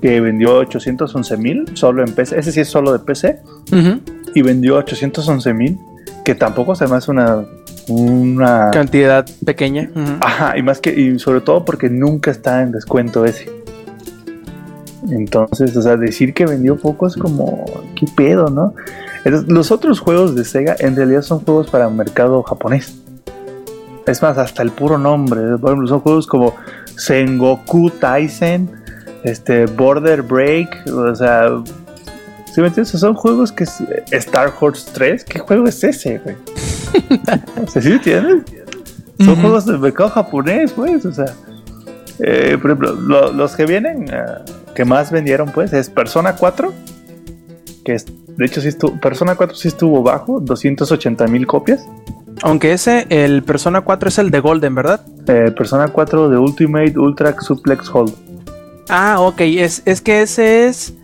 [0.00, 3.40] que vendió 811 mil solo en PC, ese sí es solo de PC,
[4.34, 5.78] y vendió 811 mil,
[6.24, 7.44] que tampoco se me hace una
[7.88, 9.90] una cantidad pequeña.
[10.20, 13.50] Ajá, y más que, y sobre todo porque nunca está en descuento ese.
[15.10, 18.74] Entonces, o sea, decir que vendió poco es como, ¿qué pedo, no?
[19.24, 22.98] los otros juegos de Sega en realidad son juegos para el mercado japonés.
[24.06, 25.58] Es más, hasta el puro nombre.
[25.58, 26.54] Por ejemplo, son juegos como
[26.96, 28.70] Sengoku Taisen,
[29.24, 31.48] este, Border Break, o sea,
[32.52, 32.88] ¿sí me entiendes?
[32.88, 33.82] Son juegos que es
[34.12, 36.36] Star Horse 3, ¿qué juego es ese, güey?
[37.68, 38.42] ¿Sí me entiendes?
[39.20, 41.26] Son juegos del mercado japonés, pues, o sea.
[42.20, 44.24] Eh, por ejemplo, los que vienen, eh,
[44.74, 46.72] que más vendieron, pues, es Persona 4,
[47.84, 51.86] que es, de hecho, sí estuvo, Persona 4 sí estuvo bajo, 280 mil copias.
[52.42, 55.00] Aunque ese, el Persona 4 es el de Golden, ¿verdad?
[55.26, 58.14] Eh, Persona 4 de Ultimate Ultra Suplex Hold.
[58.88, 60.94] Ah, ok, es, es que ese es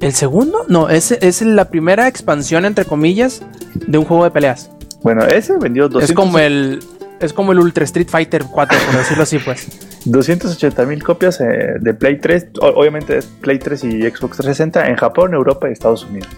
[0.00, 0.64] el segundo.
[0.68, 3.42] No, ese es la primera expansión, entre comillas,
[3.74, 4.70] de un juego de peleas.
[5.02, 6.82] Bueno, ese vendió 200, Es como el.
[7.20, 9.68] Es como el Ultra Street Fighter 4, por decirlo así, pues.
[10.04, 12.46] 280 mil copias eh, de Play 3.
[12.60, 16.28] o- obviamente Play 3 y Xbox 360 en Japón, Europa y Estados Unidos.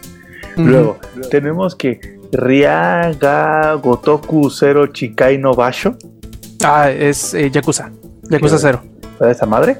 [0.56, 0.98] Luego,
[1.30, 2.00] tenemos que
[2.32, 5.96] Ryaga Gotoku Zero Chikai no Basho,
[6.64, 7.90] Ah, es eh, Yakuza.
[8.30, 8.62] Yakuza ¿Qué?
[8.62, 8.82] 0.
[9.18, 9.30] ¿verdad?
[9.30, 9.76] esa madre,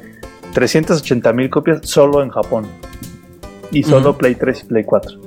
[0.53, 2.67] 380 mil copias solo en Japón.
[3.71, 4.19] Y solo Ujú.
[4.19, 5.19] Play 3 y Play 4.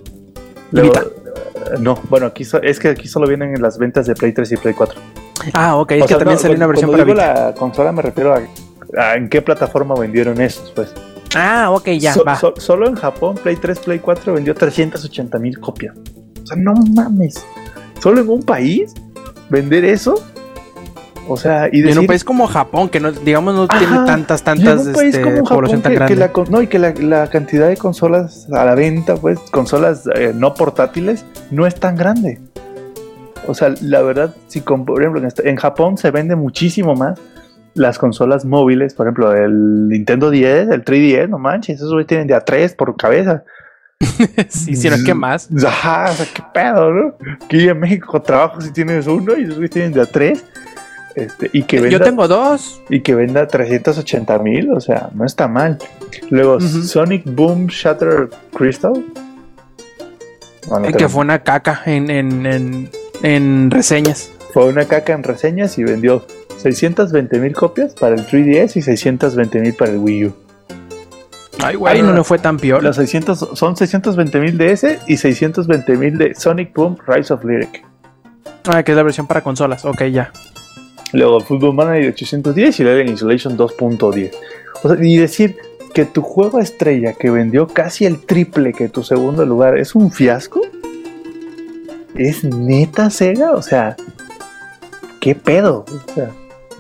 [0.71, 1.01] Vita?
[1.01, 4.33] eh, no, bueno, aquí so- es que aquí solo vienen en las ventas de Play
[4.33, 4.99] 3 y Play 4.
[5.53, 7.33] Ah, ok, es O que sea, también no, salió una versión para digo Vita.
[7.45, 10.93] la consola me refiero a, a en qué plataforma vendieron estos, pues.
[11.35, 12.35] Ah, ok, ya, So- va.
[12.38, 15.95] so- solo en Japón, Play 3, Play 4 vendió 380 mil copias.
[16.43, 17.45] O sea, no mames.
[18.01, 18.93] Solo en un país
[19.49, 20.21] vender eso.
[21.29, 23.77] O sea, y Y en decir, un país como Japón, que no, digamos no Ajá,
[23.79, 26.31] tiene tantas, y en tantas un país este, como Japón población tan que, que grande.
[26.38, 30.31] la, no, y que la, la cantidad de consolas a la venta, pues, consolas eh,
[30.33, 32.39] no portátiles, no es tan grande.
[33.47, 36.95] O sea, la verdad, si con- por ejemplo en, este- en Japón se vende muchísimo
[36.95, 37.19] más
[37.73, 42.27] las consolas móviles, por ejemplo, el Nintendo 10, el 3DS, no manches, esos güey tienen
[42.27, 43.43] de a 3 por cabeza.
[44.49, 45.49] sí, sino que más.
[45.65, 47.15] Ajá, o sea, qué pedo, ¿no?
[47.45, 50.43] Aquí en México trabajo si tienes uno y esos güeyes tienen de a 3.
[51.15, 52.79] Este, y que Yo tengo dos.
[52.89, 55.79] y que venda 380 mil, o sea, no está mal.
[56.29, 56.59] Luego.
[56.59, 59.03] Sonic Boom Shatter Crystal.
[60.67, 62.89] Bueno, eh, que fue una caca en, en, en,
[63.24, 64.32] en reseñas.
[64.53, 66.26] fue una caca en reseñas y vendió
[66.57, 70.34] 620 mil copias para el 3DS y 620 mil para el Wii U.
[71.59, 72.84] Ay, güey, no le fue tan peor.
[72.84, 77.43] Los 600, son 620 mil de ese y 620 mil de Sonic Boom Rise of
[77.43, 77.84] Lyric.
[78.65, 79.86] Ah, que es la versión para consolas.
[79.86, 80.32] Ok, ya.
[81.13, 84.32] Luego Football Manager 810 y Alien Isolation 2.10.
[84.84, 85.57] O sea, y decir
[85.93, 90.11] que tu juego estrella que vendió casi el triple que tu segundo lugar es un
[90.11, 90.61] fiasco.
[92.18, 93.51] ¿Es neta Sega?
[93.51, 93.95] O sea,
[95.20, 95.86] ¿qué pedo?
[96.09, 96.32] O sea,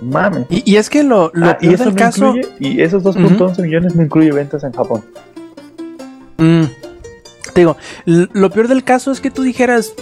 [0.01, 0.45] mames.
[0.49, 2.35] Y, y es que lo, lo Ah, y eso del caso.
[2.35, 5.03] incluye, y esos 2.11 millones no incluye ventas en Japón.
[6.37, 6.63] Mm,
[7.53, 9.93] te digo, lo peor del caso es que tú dijeras,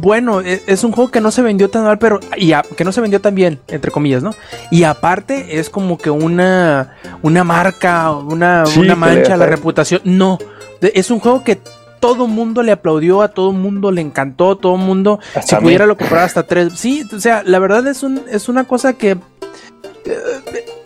[0.00, 2.84] bueno, e- es un juego que no se vendió tan mal, pero y a- que
[2.84, 4.34] no se vendió tan bien, entre comillas, ¿no?
[4.70, 10.02] Y aparte es como que una una marca, una, Sí, una mancha a la reputación.
[10.04, 10.38] No,
[10.82, 11.58] es un juego que
[12.00, 15.62] todo mundo le aplaudió, a todo mundo le encantó, todo mundo, Hasta si mí.
[15.62, 16.72] pudiera lo comprar hasta tres.
[16.74, 19.16] Sí, o sea, la verdad es un es una cosa que eh,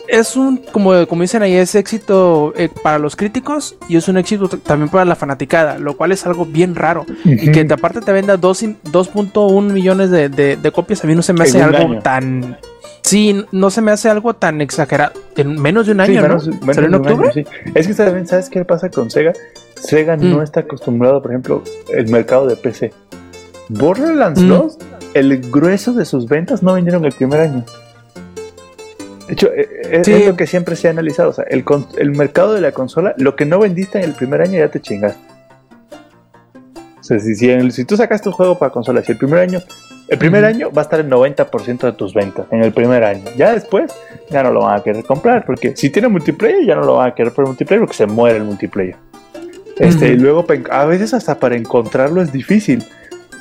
[0.09, 4.17] es un, como, como dicen ahí, es éxito eh, para los críticos y es un
[4.17, 7.05] éxito también para la fanaticada, lo cual es algo bien raro.
[7.23, 11.07] Y que te- aparte te venda dos in- 2.1 millones de, de- de copias, a
[11.07, 11.99] mí no se me hace algo año.
[12.01, 12.57] tan...
[13.01, 15.11] Sí, no se me hace algo tan exagerado.
[15.35, 16.53] En menos de un Sí, año, menos- ¿no?
[16.61, 17.31] menos ¿Salió en octubre?
[17.33, 17.71] año, sí.
[17.75, 19.33] Es que también, ¿sabes qué pasa con Sega?
[19.83, 20.41] Sega no Mm.
[20.43, 21.61] está acostumbrado, por ejemplo,
[21.93, 22.93] el mercado de PC.
[23.69, 24.47] Borderlands Mm.
[24.49, 24.77] 2,
[25.13, 27.65] el grueso de sus ventas no vendieron el primer año.
[29.27, 30.13] De hecho, eh, eh, es, Sí.
[30.13, 31.29] es lo que siempre se ha analizado.
[31.29, 31.63] O sea, el,
[32.11, 35.19] mercado de la consola, lo que no vendiste en el primer año ya te chingaste.
[36.99, 39.17] O sea, si, si, en el- si tú sacaste un juego para consola, si el
[39.17, 39.59] primer año,
[40.07, 43.23] el primer año va a estar el 90% de tus ventas en el primer año.
[43.37, 43.91] Ya después,
[44.29, 47.09] ya no lo van a querer comprar, porque si tiene multiplayer, ya no lo van
[47.11, 48.95] a querer por multiplayer porque se muere el multiplayer.
[49.77, 50.09] Este.
[50.09, 52.83] Y luego, a veces hasta para encontrarlo es difícil,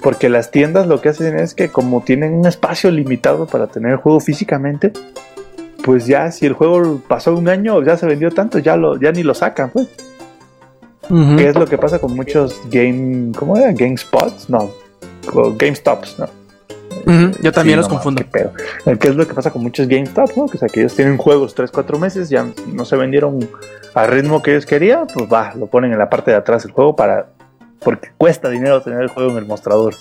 [0.02, 3.92] porque las tiendas lo que hacen es que como tienen un espacio limitado para tener
[3.92, 4.92] el juego físicamente,
[5.84, 9.12] pues ya si el juego pasó un año, ya se vendió tanto, ya, lo, ya
[9.12, 9.88] ni lo sacan, pues.
[11.36, 13.72] Que es lo que pasa con muchos game, ¿cómo era?
[13.72, 14.70] GameSpots, no,
[15.34, 16.41] o GameStops, ¿no?
[17.42, 18.22] Yo también Sí, los no confundo.
[18.32, 18.50] mames,
[18.84, 18.90] qué.
[18.90, 20.46] Eh, ¿Qué es lo que pasa con muchos GameStop, no?
[20.46, 23.48] Que, o sea, que ellos tienen juegos 3, 4 meses, ya no se vendieron
[23.94, 26.72] al ritmo que ellos querían, pues va, lo ponen en la parte de atrás del
[26.72, 27.26] juego para
[27.80, 29.94] porque cuesta dinero tener el juego en el mostrador.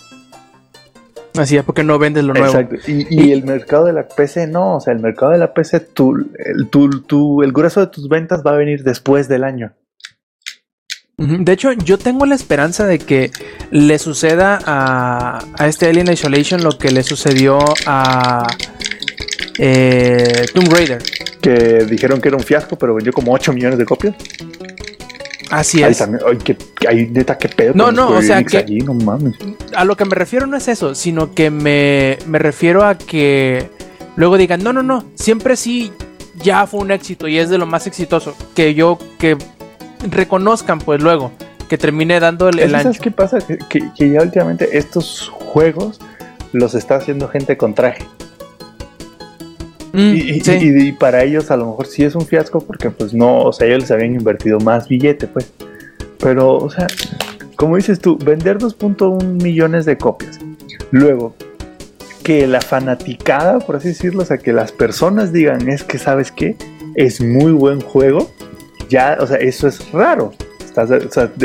[1.38, 2.48] Así es, porque no vendes lo nuevo.
[2.48, 2.76] Exacto.
[2.88, 5.80] Y, y el mercado de la PC no, o sea, el mercado de la PC,
[5.80, 9.72] tu, el, tu- tu- el grueso de tus ventas va a venir después del año.
[11.22, 13.32] De hecho, yo tengo la esperanza de que
[13.70, 18.48] le suceda a, a este Alien Isolation lo que le sucedió a
[19.58, 21.02] eh, Tomb Raider.
[21.42, 24.16] Que dijeron que era un fiasco, pero vendió como 8 millones de copias.
[25.50, 25.98] Así es.
[25.98, 26.58] también, ay, que,
[27.12, 27.74] neta, qué pedo.
[27.76, 29.36] No, no, o sea, que- allí, no mames.
[29.76, 33.70] A lo que me refiero no es eso, sino que me, me refiero a que
[34.16, 35.92] luego digan, no, no, no, siempre sí
[36.42, 38.34] ya fue un éxito y es de lo más exitoso.
[38.56, 39.38] Que yo, que
[40.10, 41.32] reconozcan, pues luego,
[41.70, 42.72] que termine dando el, el.
[42.72, 43.40] ¿Sabes qué pasa?
[43.40, 46.00] Que, que- que ya últimamente estos juegos
[46.54, 48.04] los está haciendo gente con traje.
[49.94, 50.52] Mm, Y, y- sí.
[50.62, 53.52] y- y para ellos a lo mejor sí es un fiasco porque pues no, o
[53.54, 55.52] sea, ellos les habían invertido más billete, pues.
[56.20, 56.88] Pero, o sea,
[57.56, 60.40] como dices tú, vender 2.1 millones de copias.
[60.92, 61.36] Luego,
[62.24, 66.32] que la fanaticada, por así decirlo, o sea, que las personas digan, es que, ¿sabes
[66.32, 66.56] qué?
[66.96, 68.30] Es muy buen juego.
[68.92, 70.34] Ya, o sea, eso es raro.
[70.60, 70.92] Estás-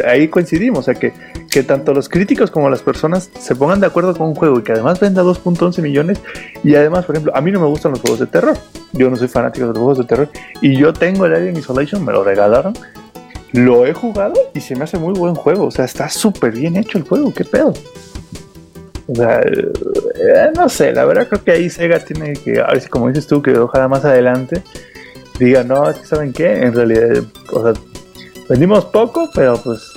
[0.07, 1.12] ahí coincidimos, o sea, que,
[1.51, 4.62] que tanto los críticos como las personas se pongan de acuerdo con un juego y
[4.62, 6.18] que además venda 2.11 millones
[6.62, 8.57] y además, por ejemplo, a mí no me gustan los juegos de terror.
[8.92, 10.28] Yo no soy fanático de los juegos de terror.
[10.61, 12.74] Y yo tengo el Alien Isolation, me lo regalaron.
[13.53, 15.66] Lo he jugado y se me hace muy buen juego.
[15.66, 17.32] O sea, está súper bien hecho el juego.
[17.32, 17.72] ¿Qué pedo?
[19.09, 22.80] O sea, eh, no sé, la verdad creo que ahí Sega tiene que, a ver
[22.80, 24.62] si como dices tú, que ojalá más adelante
[25.39, 27.22] diga, no, es que saben qué, en realidad,
[27.53, 27.72] o sea,
[28.49, 29.93] vendimos poco, pero pues,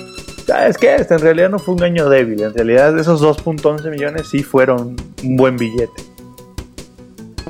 [0.45, 0.95] ¿sabes qué?
[0.95, 4.95] Este en realidad no fue un año débil, en realidad esos 2.11 millones sí fueron
[5.23, 6.03] un buen billete.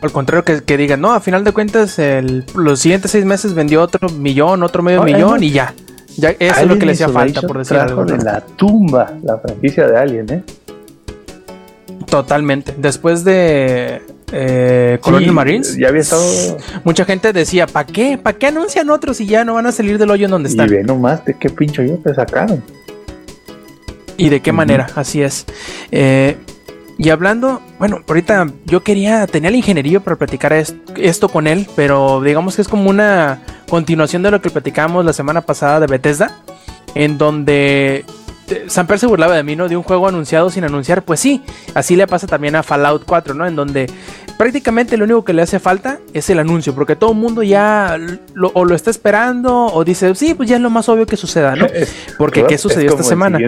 [0.02, 3.54] Al contrario, que, que digan, no, a final de cuentas, el- los siguientes seis meses
[3.54, 5.74] vendió otro millón, otro medio millón y ya.
[6.18, 8.04] Ya, eso es lo que le hacía falta, por decir algo.
[8.06, 10.44] de la tumba la franquicia de Alien, ¿eh?
[12.10, 12.74] Totalmente.
[12.78, 14.02] Después de
[14.32, 16.24] eh, Colonial Sí, Marines, Ya había estado.
[16.84, 18.18] mucha gente decía, ¿para qué?
[18.18, 20.52] ¿Para qué anuncian otros si ya no van a salir del hoyo en donde Y
[20.54, 20.70] están?
[20.70, 22.64] ve nomás de qué pincho yo te sacaron.
[24.18, 24.88] ¿Y de qué manera?
[24.96, 25.46] Así es.
[25.92, 26.36] Eh,
[26.98, 31.66] y hablando, bueno, ahorita yo quería, tenía el ingenierillo para platicar es- esto con él,
[31.76, 35.88] pero digamos que es como una continuación de lo que platicamos la semana pasada de
[35.88, 36.32] Bethesda,
[36.96, 38.04] en donde
[38.68, 39.68] Samper se burlaba de mí, ¿no?
[39.68, 41.04] De un juego anunciado sin anunciar.
[41.04, 41.41] Pues sí,
[41.74, 43.45] así le pasa también a Fallout 4, ¿no?
[43.45, 43.88] En donde
[44.38, 47.97] prácticamente lo único que le hace falta es el anuncio, porque todo el mundo ya
[48.34, 51.18] lo, o lo está esperando o dice, sí, pues ya es lo más obvio que
[51.18, 51.68] suceda, ¿no?
[52.18, 53.39] Porque ¿qué es sucedió esta semana?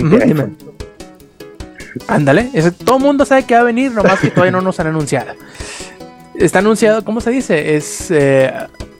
[2.08, 2.49] Ándale,
[2.86, 5.34] todo el mundo sabe que va a venir, nomás que todavía no nos han anunciado.
[6.36, 7.76] Está anunciado, ¿cómo se dice?
[7.76, 8.10] Es.
[8.12, 8.52] eh,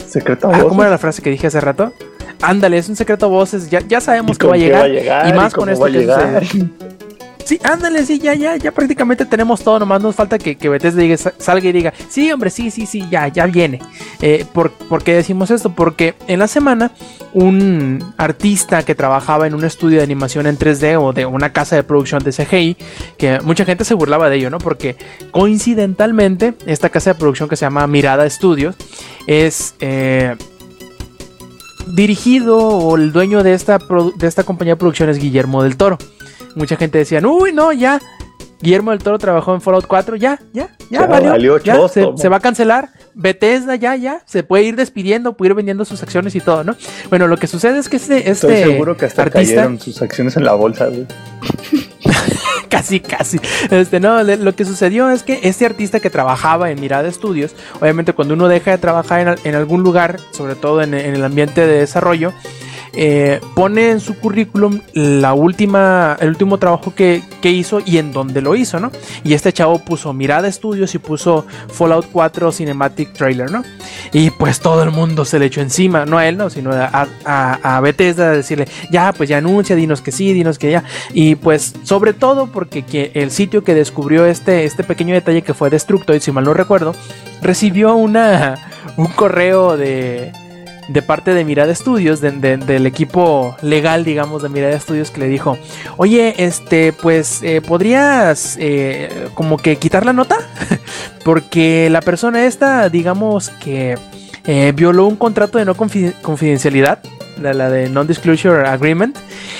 [0.08, 1.93] Secreto ah, ¿Cómo era la frase que dije hace rato?
[2.42, 5.34] Ándale, es un secreto a voces, ya, ya sabemos ¿Y que va a, llegar, y
[5.34, 6.44] más con esto que llegar?
[7.44, 11.02] Sí, ándale, sí, ya, ya, ya prácticamente tenemos todo, nomás nos falta que, que Bethesda
[11.02, 13.80] diga- sa- salga y diga, sí, hombre, sí, sí, sí, ya, ya viene.
[14.22, 15.74] Eh, ¿por, por qué decimos esto?
[15.74, 16.92] Porque en la semana
[17.34, 21.76] un artista que trabajaba en un estudio de animación en 3D o de una casa
[21.76, 22.78] de producción de CGI,
[23.18, 24.60] que mucha gente se burlaba de ello, ¿no?
[24.60, 24.96] Porque
[25.32, 28.76] coincidentalmente esta casa de producción que se llama Mirada Studios
[29.28, 29.74] es...
[29.82, 30.36] eh,
[31.88, 33.80] dirigido o el dueño de esta,
[34.16, 35.98] de esta compañía de producción es Guillermo del Toro.
[36.56, 38.00] Mucha gente decía, uy, no, ya.
[38.62, 42.16] Guillermo del Toro trabajó en Fallout 4, ya, ya, ya, Ya valió, valió ya, chosto,
[42.16, 42.90] se, va a cancelar.
[43.16, 46.76] Bethesda, ya, ya, se puede ir despidiendo, puede ir vendiendo sus acciones y todo, ¿no?
[47.10, 50.02] Bueno, lo que sucede es que este, Estoy este seguro que hasta artista, cayeron sus
[50.02, 51.08] acciones en la bolsa, güey.
[52.82, 53.40] casi, casi.
[53.70, 58.14] Este, no, lo que sucedió es que este artista que trabajaba en Mirada Studios, obviamente
[58.14, 61.80] cuando uno deja de trabajar en, en algún lugar, sobre todo en el ambiente de
[61.80, 62.34] desarrollo,
[62.94, 68.12] eh, pone en su currículum la última, el último trabajo que, que hizo y en
[68.12, 68.92] dónde lo hizo, ¿no?
[69.24, 73.64] Y este chavo puso Mirada Studios y puso Fallout 4 Cinematic Trailer, ¿no?
[74.14, 77.08] Y pues todo el mundo se le echó encima, no a él, no, sino a,
[77.26, 80.84] a, Bethesda a decirle, ya, pues ya anuncia, dinos que sí, dinos que ya.
[81.14, 85.54] Y pues sobre todo porque que el sitio que descubrió este, este pequeño detalle que
[85.54, 86.94] fue Destructoid, si mal no recuerdo,
[87.42, 88.58] recibió una,
[88.98, 90.34] un correo de,
[90.92, 95.22] de parte de Mirada Studios, de- de- del equipo legal, digamos, de Mirada Studios, que
[95.22, 95.58] le dijo,
[95.98, 100.38] oye, este, pues, eh, ¿podrías eh, como que quitar la nota?
[101.24, 103.98] Porque la persona esta, digamos que
[104.46, 107.00] eh, violó un contrato de no confi- confidencialidad,
[107.42, 109.16] la, la de Non-Disclosure Agreement,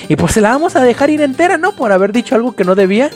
[0.10, 1.74] y pues se la vamos a dejar ir entera, ¿no?
[1.74, 3.10] Por haber dicho algo que no debía.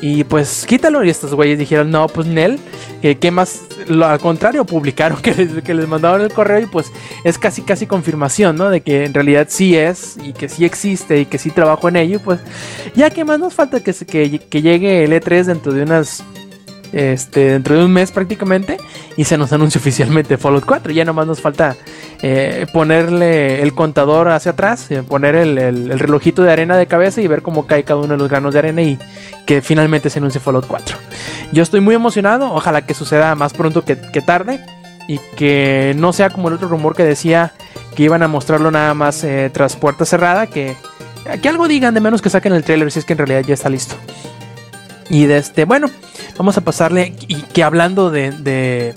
[0.00, 1.04] Y pues quítalo.
[1.04, 2.58] Y estos güeyes dijeron, no, pues Nel,
[3.02, 3.62] eh, ¿qué más?
[3.88, 6.92] Lo, al contrario, publicaron que les, que les mandaron el correo y pues
[7.24, 8.70] es casi casi confirmación, ¿no?
[8.70, 11.96] De que en realidad sí es y que sí existe y que sí trabajo en
[11.96, 12.16] ello.
[12.16, 12.40] y, Pues
[12.94, 16.22] ya que más nos falta que, que, que llegue el E3 dentro de unas...
[16.92, 18.78] Este, dentro de un mes prácticamente
[19.16, 21.76] y se nos anuncia oficialmente Fallout 4 ya nomás nos falta
[22.22, 26.86] eh, ponerle el contador hacia atrás eh, poner el, el- el relojito de arena de
[26.86, 28.98] cabeza y ver cómo cae cada uno de los granos de arena y
[29.44, 30.96] que finalmente se anuncie Fallout 4
[31.52, 34.58] yo estoy muy emocionado ojalá que suceda más pronto que, que tarde
[35.08, 37.52] y que no sea como el otro rumor que decía
[37.96, 40.74] que iban a mostrarlo nada más eh, tras puerta cerrada que,
[41.42, 43.52] que algo digan de menos que saquen el trailer si es que en realidad ya
[43.52, 43.94] está listo
[45.10, 45.88] y de este, bueno,
[46.36, 47.14] vamos a pasarle.
[47.26, 48.94] Y que hablando de, de,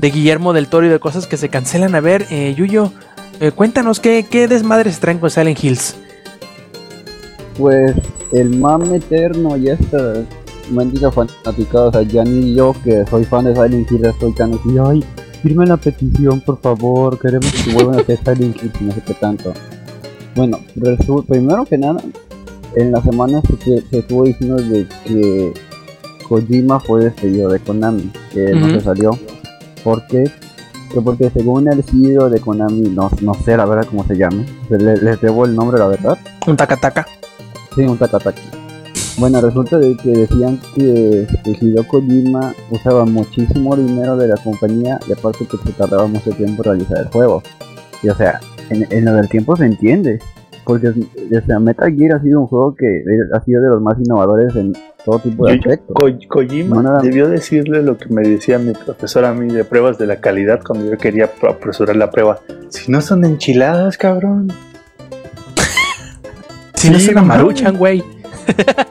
[0.00, 2.92] de Guillermo del Toro y de cosas que se cancelan, a ver, eh, Yuyo,
[3.40, 5.96] eh, cuéntanos qué, qué desmadres traen con Silent Hills.
[7.58, 7.94] Pues
[8.32, 10.14] el mame eterno y esta
[10.70, 14.54] mendiga fanaticada, o sea, ya ni yo que soy fan de Silent Hill estoy tan
[14.54, 15.04] así, ay,
[15.42, 19.14] firme la petición por favor, queremos que vuelvan a hacer Silent Hill no sé qué
[19.14, 19.52] tanto.
[20.34, 20.58] Bueno,
[21.28, 22.00] primero que nada,
[22.76, 25.52] en la semana se, se estuvo diciendo de que
[26.28, 29.18] Kojima fue despedido de Konami, que no se salió.
[29.82, 30.24] ¿Por qué?
[30.92, 34.46] Que porque según el CEO de Konami, no, no sé la verdad cómo se llame,
[34.68, 36.16] se le- les debo el nombre la verdad,
[36.46, 37.06] Un taca-taca.
[37.74, 38.40] Sí, un Takataki.
[39.18, 44.98] Bueno, resulta de que decían que este, Hideo Kojima usaba muchísimo dinero de la compañía
[45.08, 47.42] y aparte que se tardaba mucho tiempo en realizar el juego.
[48.02, 50.20] Y o sea, en, en lo del tiempo se entiende.
[50.64, 53.04] Porque o sea, Metal Gear ha sido un juego que
[53.34, 54.72] ha sido de los más innovadores en
[55.04, 55.94] todo tipo de aspectos.
[55.94, 59.98] Ko- Kojima No, debió decirle lo que me decía mi profesor a mí de pruebas
[59.98, 62.38] de la calidad cuando yo quería apresurar la prueba.
[62.70, 64.48] Si no son enchiladas, cabrón.
[66.74, 68.04] Si no Sí, es una no maruchan, güey.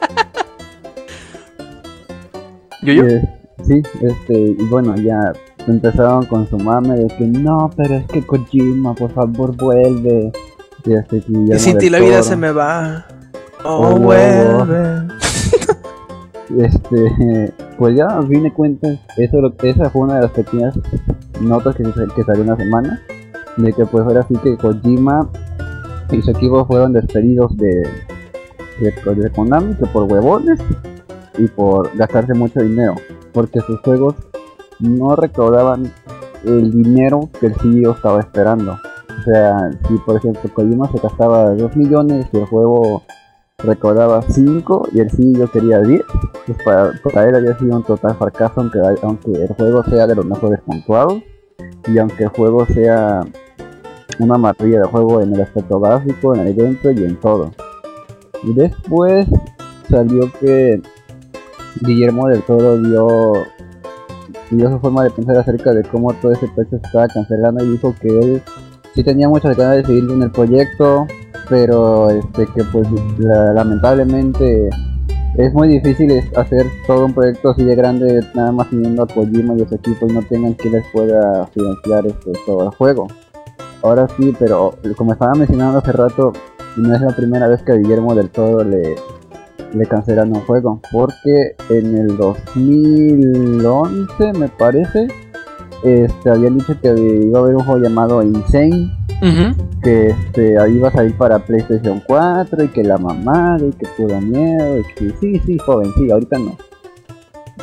[2.82, 3.04] ¿Yo, yo?
[3.06, 3.22] Eh,
[3.66, 5.32] sí, este, y bueno, ya
[5.66, 10.32] empezaron con su mame de que no, pero es que Kojima, por favor, vuelve.
[11.54, 13.06] Y sin ti la vida se me va.
[13.64, 15.08] Oh, Oh, vuelve.
[16.58, 20.78] Este, pues ya a fin de cuentas, eso lo, esa fue una de las pequeñas
[21.40, 23.00] notas que, que salió una semana,
[23.56, 25.30] de que pues ahora sí que Kojima
[26.12, 27.88] y su equipo fueron despedidos de,
[28.78, 30.60] de, de Konami, que por huevones
[31.38, 32.94] y por gastarse mucho dinero,
[33.32, 34.14] porque sus juegos
[34.80, 35.90] no recaudaban
[36.44, 38.78] el dinero que el CEO estaba esperando.
[39.18, 43.02] O sea, si por ejemplo Kojima se gastaba 2 millones y el juego
[43.58, 46.02] recaudaba 5 y el CEO quería 10,
[46.46, 50.26] pues para, él había sido un total fracaso aunque, aunque el juego sea de los
[50.26, 51.22] mejores puntuados
[51.86, 53.22] y aunque el juego sea
[54.18, 57.50] una maravilla de juego en el aspecto gráfico, en el gameplay y en todo.
[58.42, 59.26] Y después
[59.88, 60.80] salió que
[61.80, 63.32] Guillermo del Toro dio,
[64.50, 67.70] dio su forma de pensar acerca de cómo todo ese proyecto se estaba cancelando y
[67.70, 68.42] dijo que él
[68.94, 71.06] sí tenía muchas ganas de seguir en el proyecto,
[71.48, 72.86] pero este que pues
[73.18, 74.68] la- lamentablemente
[75.36, 79.54] es muy difícil hacer todo un proyecto así de grande nada más teniendo a Kojima
[79.58, 83.08] y a su equipo y no tengan quien les pueda financiar este, todo el juego.
[83.82, 86.32] Ahora sí, pero como estaba mencionando hace rato,
[86.76, 88.94] no es la primera vez que a Guillermo del Toro le,
[89.74, 95.08] le cancelan un juego, porque en el 2011 me parece,
[95.84, 98.90] este, habían dicho que iba a haber un juego llamado Insane,
[99.82, 103.86] que este, ahí iba a salir para PlayStation 4 y que la mamada y que
[103.96, 104.80] puro miedo.
[104.80, 106.56] Y que, sí, sí, joven, sí, ahorita no.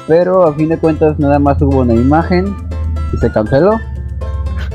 [0.07, 2.55] Pero a fin de cuentas nada más hubo una imagen
[3.13, 3.79] y se canceló.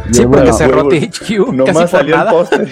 [0.08, 0.90] Y Sí, porque bueno, cerró huevo.
[0.90, 2.68] THQ casi Nomás salió el póster.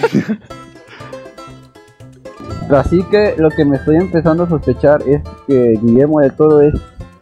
[2.69, 6.73] Así que lo que me estoy empezando a sospechar es que Guillermo del Toro es...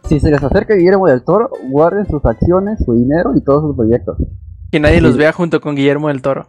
[0.08, 3.76] Si se les acerca Guillermo del Toro, guarden sus acciones, su dinero y todos sus
[3.76, 4.18] proyectos.
[4.70, 6.46] Que nadie los vea junto con Guillermo del Toro.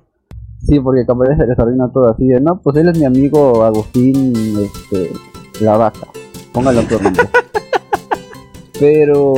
[0.59, 3.63] Sí, porque capaz se les arruina todo así de, no, pues él es mi amigo
[3.63, 5.11] Agustín, este,
[5.61, 6.07] la vaca.
[6.51, 7.23] Póngalo otro nombre.
[8.79, 9.33] Pero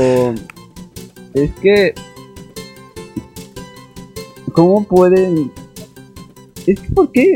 [1.34, 1.93] es que
[4.53, 5.51] ¿cómo pueden?
[6.65, 7.36] Es que ¿por qué?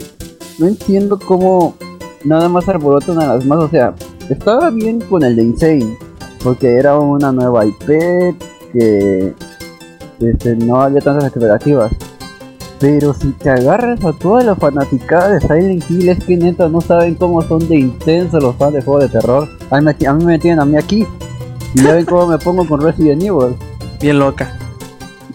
[0.57, 1.75] No entiendo cómo
[2.23, 3.93] nada más alborotan a las más, o sea,
[4.29, 5.97] estaba bien con el de Insane,
[6.43, 7.87] porque era una nueva IP
[8.73, 9.33] que
[10.19, 11.91] este, no había tantas expectativas.
[12.79, 16.81] Pero si te agarras a toda la fanaticada de Silent Hill, es que neta no
[16.81, 19.47] saben cómo son de intensos los fans de juegos de terror.
[19.69, 21.05] A mí, me- a mí me tienen a mí aquí.
[21.75, 23.55] Y ya ven cómo me pongo con Resident Evil.
[24.01, 24.57] Bien loca.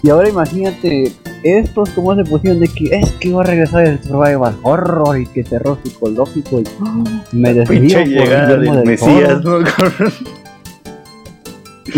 [0.02, 1.12] Y ahora imagínate,
[1.44, 5.26] estos cómo se pusieron de que es que va a regresar el survival horror y
[5.26, 7.04] que terror psicológico y ¡ah!
[7.32, 8.84] me Pinche por llegada del del.
[8.84, 9.58] Mesías, ¿no?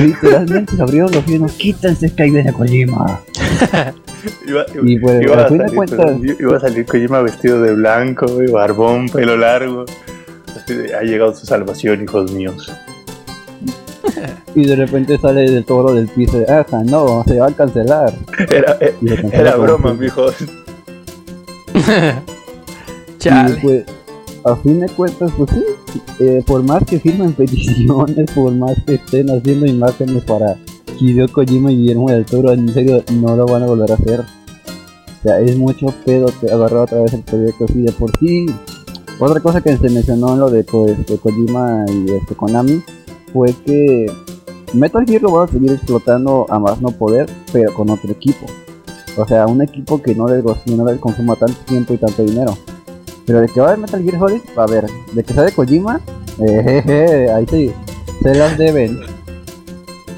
[0.07, 3.21] Literalmente se abrieron los ojos, quítense que ahí viene Kojima.
[4.47, 7.75] Iba, Y pues, iba a de salir, cuentas, pero iba a salir Kojima vestido de
[7.75, 9.85] blanco, güey, barbón, pelo largo.
[10.57, 12.71] Así de, ha llegado su salvación, hijos míos.
[14.55, 18.13] y de repente sale del toro del piso, ah, no, se va a cancelar.
[18.51, 20.27] Era, eh, Y era broma, que- mijo.
[21.75, 23.59] Y Chale.
[23.63, 23.85] pues,
[24.45, 25.65] a fin de cuentas, pues sí,
[26.19, 30.57] eh, por más que firmen peticiones, por más que estén haciendo imágenes para
[31.01, 34.21] Hideo Kojima y Guillermo del Toro, en serio, no lo van a volver a hacer.
[34.21, 38.47] O sea, es mucho pedo que agarrar otra vez el proyecto así de por sí.
[39.19, 42.83] Otra cosa que se mencionó en lo de, pues, de Kojima y este Konami
[43.33, 44.07] fue que
[44.75, 48.47] Metal Gear lo van a seguir explotando a más no poder, pero con otro equipo.
[49.17, 52.57] O sea, un equipo que no les, no les consuma tanto tiempo y tanto dinero.
[53.29, 54.87] Pero de que va a haber Metal Gear Solid, va a ver.
[55.13, 56.01] De que sea de Kojima,
[56.41, 57.73] eh, ahí sí,
[58.23, 59.01] se las deben.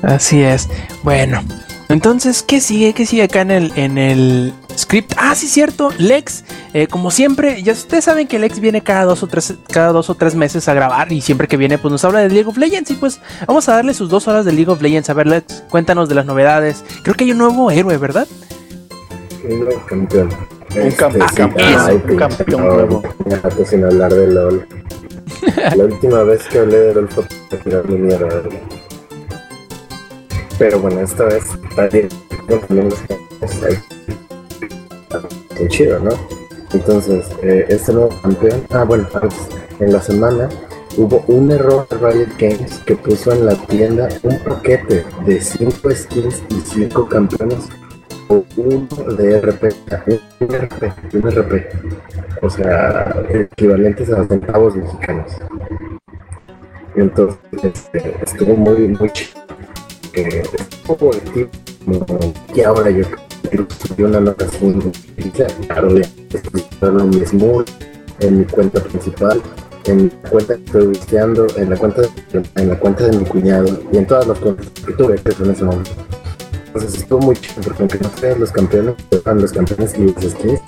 [0.03, 0.69] Así es.
[1.03, 1.43] Bueno,
[1.89, 2.93] entonces, ¿qué sigue?
[2.93, 5.15] ¿Qué sigue acá en el, en el script?
[5.17, 5.91] Ah, sí, cierto.
[5.99, 9.91] Lex, eh, como siempre, ya ustedes saben que Lex viene cada dos o tres, cada
[9.91, 12.49] dos o tres meses a grabar y siempre que viene, pues nos habla de League
[12.49, 15.11] of Legends y pues vamos a darle sus dos horas de League of Legends.
[15.11, 16.85] A ver, Lex, cuéntanos de las novedades.
[17.03, 18.29] Creo que hay un nuevo héroe, ¿verdad?
[19.43, 20.31] Nuevo campeón.
[20.77, 23.03] Un Este, campeón, sí, campeón, un campeón no, nuevo.
[23.65, 24.67] sin hablar de LOL.
[25.77, 28.27] La última vez que hablé de LOL fue para tirar mi mierda.
[28.27, 28.51] ¿verdad?
[30.59, 32.09] Pero bueno, esta vez está bien.
[35.03, 35.21] Está
[35.59, 36.11] muy chido, ¿no?
[36.73, 38.63] Entonces, eh, este nuevo campeón.
[38.71, 39.09] Ah, bueno,
[39.81, 40.49] en la semana
[40.97, 45.91] hubo un error de Riot Games que puso en la tienda un paquete de 5
[45.91, 47.69] skins y 5 campeones
[48.31, 49.65] o uno de RP,
[50.41, 51.67] un RP, un RP,
[52.41, 55.33] o sea, equivalentes a centavos mexicanos.
[56.95, 59.41] Entonces, este, estuvo muy, muy chido.
[60.13, 61.49] Que divertido,
[61.87, 63.05] como que ahora yo
[63.49, 64.93] quiero subir una nueva skin,
[65.67, 67.69] claro, ya estoy usando mi Smurf
[68.21, 69.41] en mi cuenta principal,
[69.87, 72.03] en la cuenta que estoy visteando, en la cuenta,
[72.57, 75.51] en la cuenta de mi cuñado y en todas las cuentas que tuve que en
[75.51, 75.91] ese momento.
[76.73, 80.15] Entonces estuvo muy chido porque aunque no sean los campeones, sean los campeones y los
[80.15, 80.61] skins,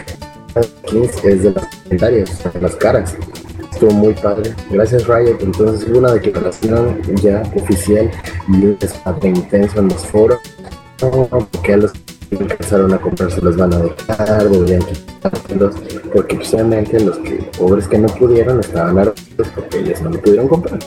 [0.85, 3.15] skins es de las legendarias, de las caras.
[3.73, 4.53] Estuvo muy padre.
[4.71, 5.39] Gracias Riot.
[5.41, 8.11] Entonces hubo una declaración ya oficial
[8.49, 10.41] y un debate intenso en los foros.
[10.99, 15.77] Porque a los que empezaron a comprar se los van a dejar, deberían quitárselos,
[16.13, 20.49] porque precisamente los que pobres que no pudieron estaban hartos porque ellos no lo pudieron
[20.49, 20.81] comprar.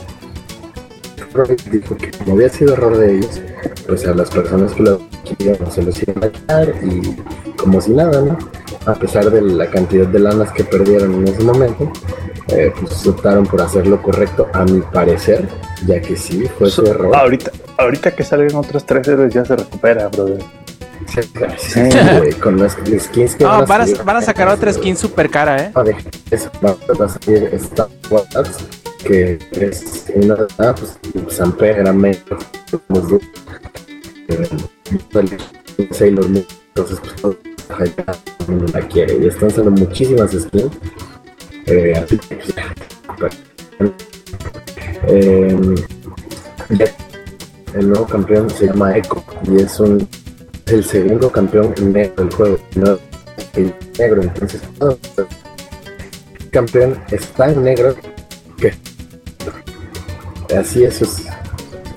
[1.44, 3.40] Riot dijo que como había sido error de ellos,
[3.86, 7.16] pues a las personas que lo adquirieron se los iban a quitar y
[7.56, 8.38] como si nada, ¿no?
[8.86, 11.90] A pesar de la cantidad de lanas que perdieron en ese momento,
[12.48, 15.48] eh, pues optaron por hacer lo correcto, a mi parecer,
[15.86, 17.14] ya que sí, fue su error.
[17.16, 20.38] Ahorita, ahorita que salgan otros tres héroes ya se recupera, brother.
[21.58, 21.80] Sí,
[22.18, 24.72] güey, con las skins que No, van a van a, salir- van a sacar otra
[24.72, 25.70] skin super cara, ¿eh?
[25.74, 25.94] Ah, de
[26.30, 28.26] eso va a salir Star Wars,
[29.06, 30.98] que es una ah, pues
[31.28, 32.20] Samper era menos
[34.28, 34.48] eh,
[35.92, 37.36] Sailor entonces pues
[38.48, 40.72] mundo la quiere y están saliendo muchísimas skins
[41.66, 42.06] eh,
[43.18, 43.34] pues.
[45.08, 45.56] Eh,
[47.74, 50.08] el nuevo campeón se llama Echo y es un
[50.66, 52.98] el segundo campeón negro del juego no
[53.54, 54.60] el negro entonces
[56.50, 57.94] campeón es tan negro
[58.58, 58.72] que
[60.54, 61.26] así es, es.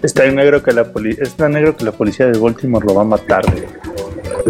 [0.01, 2.95] Está en negro que la poli es tan negro que la policía de Baltimore lo
[2.95, 3.43] va a matar,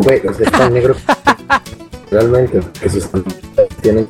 [0.04, 0.22] güey.
[0.28, 0.96] o sea, negro.
[2.12, 3.08] Realmente que sus
[3.82, 4.08] tienen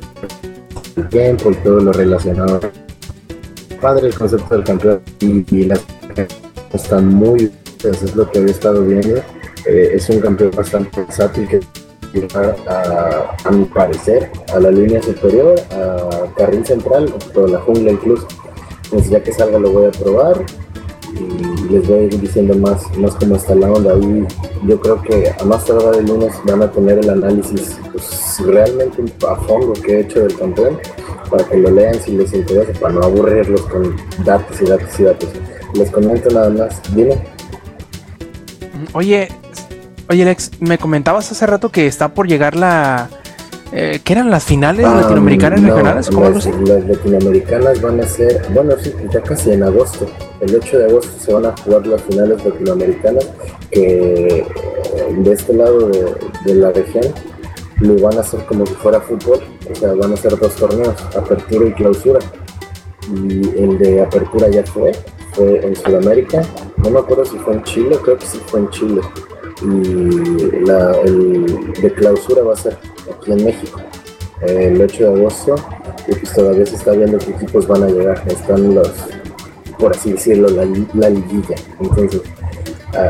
[1.10, 2.60] tiempo y todo lo relacionado.
[3.80, 5.00] Padre el concepto del campeón.
[5.20, 5.80] Y, y las
[6.72, 7.50] están muy
[7.84, 9.16] eso es lo que había estado viendo.
[9.66, 11.60] Eh, es un campeón bastante versátil que
[12.12, 17.58] lleva a, a mi parecer a la línea superior a carril central o toda la
[17.60, 18.26] jungla incluso
[18.90, 20.44] entonces ya que salga lo voy a probar
[21.14, 23.94] y les voy a ir diciendo más, más cómo está la onda.
[23.96, 24.26] Y
[24.66, 29.04] yo creo que a más tardar el lunes van a tener el análisis pues, realmente
[29.28, 30.78] a fondo que he hecho del campeón
[31.30, 35.02] para que lo lean si les interesa, para no aburrirlos con datos y datos y
[35.04, 35.28] datos.
[35.74, 36.80] Les comento nada más.
[36.92, 37.22] Dime.
[38.92, 39.28] Oye,
[40.08, 43.08] oye Lex, me comentabas hace rato que está por llegar la...
[43.72, 46.08] Eh, ¿Qué eran las finales Ah, latinoamericanas no, regionales?
[46.10, 50.06] ¿Cómo las, las latinoamericanas van a ser, bueno, sí, ya casi en agosto.
[50.40, 53.28] El 8 de agosto se van a jugar las finales latinoamericanas
[53.70, 54.44] que eh,
[55.18, 56.14] de este lado de,
[56.46, 57.04] de la región
[57.78, 59.38] lo van a hacer como si fuera fútbol.
[59.70, 62.18] O sea, van a ser dos torneos, apertura y clausura.
[63.14, 64.92] Y el de apertura ya fue,
[65.32, 66.42] fue en Sudamérica.
[66.78, 69.00] No me acuerdo si fue en Chile, creo que sí fue en Chile.
[69.62, 72.76] Y la, el de clausura va a ser
[73.14, 73.80] aquí en México
[74.42, 75.54] el 8 de agosto
[76.08, 78.22] y pues todavía se está viendo qué equipos van a llegar.
[78.26, 78.90] Están los,
[79.78, 81.56] por así decirlo, la, la liguilla.
[81.78, 82.22] Entonces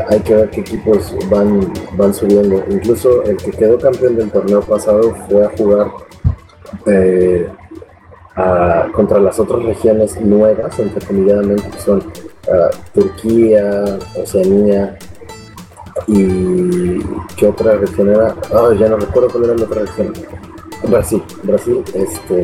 [0.09, 2.61] hay que ver qué equipos van, van subiendo.
[2.69, 5.91] Incluso el que quedó campeón del torneo pasado fue a jugar
[6.85, 7.47] eh,
[8.35, 12.03] a- contra las otras regiones nuevas, entrecomilladamente, que son
[12.51, 13.85] ah, Turquía,
[14.21, 14.97] Oceanía
[16.07, 16.99] y
[17.35, 20.13] qué otra región era, Ah, ya no recuerdo cuál era la otra región.
[20.87, 22.41] Brasil, Brasil, este,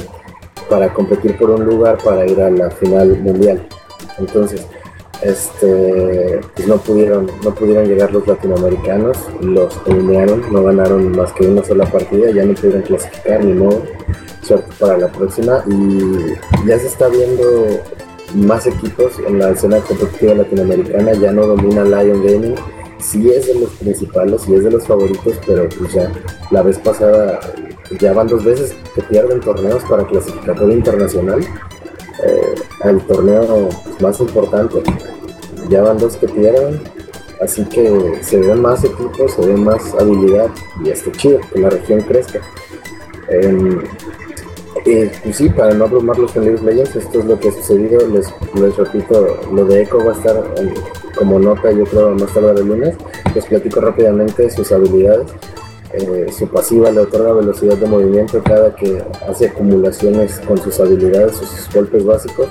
[0.70, 3.68] para competir por un lugar para ir a la final mundial.
[4.20, 4.66] Entonces,
[5.22, 11.48] este pues no pudieron no pudieron llegar los latinoamericanos los eliminaron no ganaron más que
[11.48, 13.84] una sola partida ya no pudieron clasificar ni modo
[14.44, 17.44] suerte para la próxima y ya se está viendo
[18.36, 22.56] más equipos en la escena competitiva latinoamericana ya no domina Lion Gaming
[23.00, 26.12] sí es de los principales sí es de los favoritos pero pues ya
[26.52, 27.40] la vez pasada
[28.00, 31.42] ya van dos veces que pierden torneos para clasificatorio internacional
[32.24, 33.70] eh, al torneo
[34.02, 34.82] más importante.
[35.70, 36.82] Ya van dos que pierden,
[37.42, 40.50] así que se ven más equipos, se ve más habilidad
[40.84, 42.42] y está chido que la región crezca.
[43.30, 43.84] Eh,
[45.24, 48.08] pues sí, para no abrumarlos con League of Legends, esto es lo que ha sucedido.
[48.08, 50.44] Les, les repito, lo de Echo va a estar
[51.16, 52.96] como nota, yo creo, más tarde de lunes.
[53.36, 55.28] Les platico rápidamente sus habilidades.
[55.94, 61.36] Eh, su pasiva le otorga velocidad de movimiento cada que hace acumulaciones con sus habilidades
[61.36, 62.48] sus golpes básicos.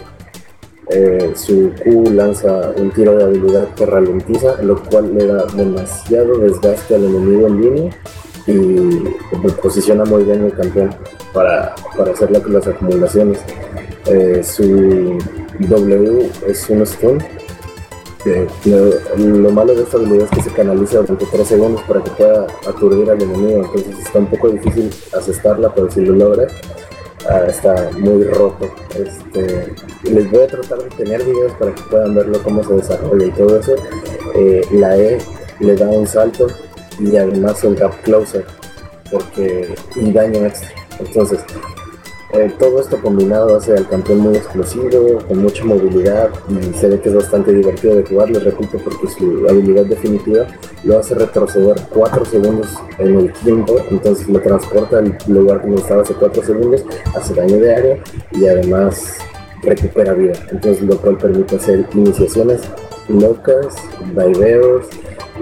[0.88, 6.38] Eh, su Q lanza un tiro de habilidad que ralentiza, lo cual le da demasiado
[6.38, 7.90] desgaste al enemigo en línea
[8.46, 9.04] y
[9.62, 10.90] posiciona muy bien el campeón
[11.32, 13.40] para, para hacer las acumulaciones.
[14.06, 15.18] Eh, su
[15.58, 17.18] W es un stun
[19.16, 22.46] lo, malo de esta habilidad es que se canaliza durante 3 segundos para que pueda
[22.66, 26.48] aturdir al enemigo, entonces está un poco difícil asestarla, pero si lo logra,
[27.28, 28.68] ah, está muy roto.
[28.94, 29.74] Este,
[30.10, 33.30] les voy a tratar de tener videos para que puedan verlo cómo se desarrolla y
[33.30, 33.74] todo eso.
[34.34, 35.18] Eh, la E
[35.60, 36.48] le da un salto
[36.98, 38.44] y además un gap closer
[39.10, 40.70] porque y daño extra.
[40.98, 41.40] Entonces,
[42.32, 47.00] eh, todo esto combinado hace al campeón muy explosivo, con mucha movilidad y se ve
[47.00, 50.46] que es bastante divertido de jugar, les repito, porque su habilidad definitiva
[50.82, 52.68] lo hace retroceder 4 segundos
[52.98, 56.84] en el tiempo, entonces lo transporta al lugar donde estaba hace 4 segundos,
[57.14, 57.98] hace daño de área
[58.32, 59.18] y además
[59.62, 62.62] recupera vida, entonces lo cual permite hacer iniciaciones
[63.08, 63.76] locas,
[64.14, 64.86] vaiveos,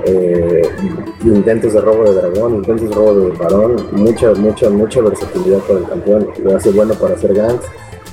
[0.05, 0.63] eh,
[1.25, 5.79] intentos de robo de dragón, intentos de robo de varón, mucha, mucha, mucha versatilidad para
[5.79, 7.67] el campeón, lo hace bueno para hacer ganks,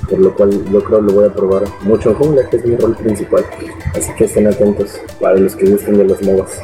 [0.08, 2.76] por lo cual yo creo lo voy a probar mucho en jungla, que es mi
[2.76, 3.44] rol principal,
[3.94, 6.60] así que estén atentos para los que gusten de los MOBAs.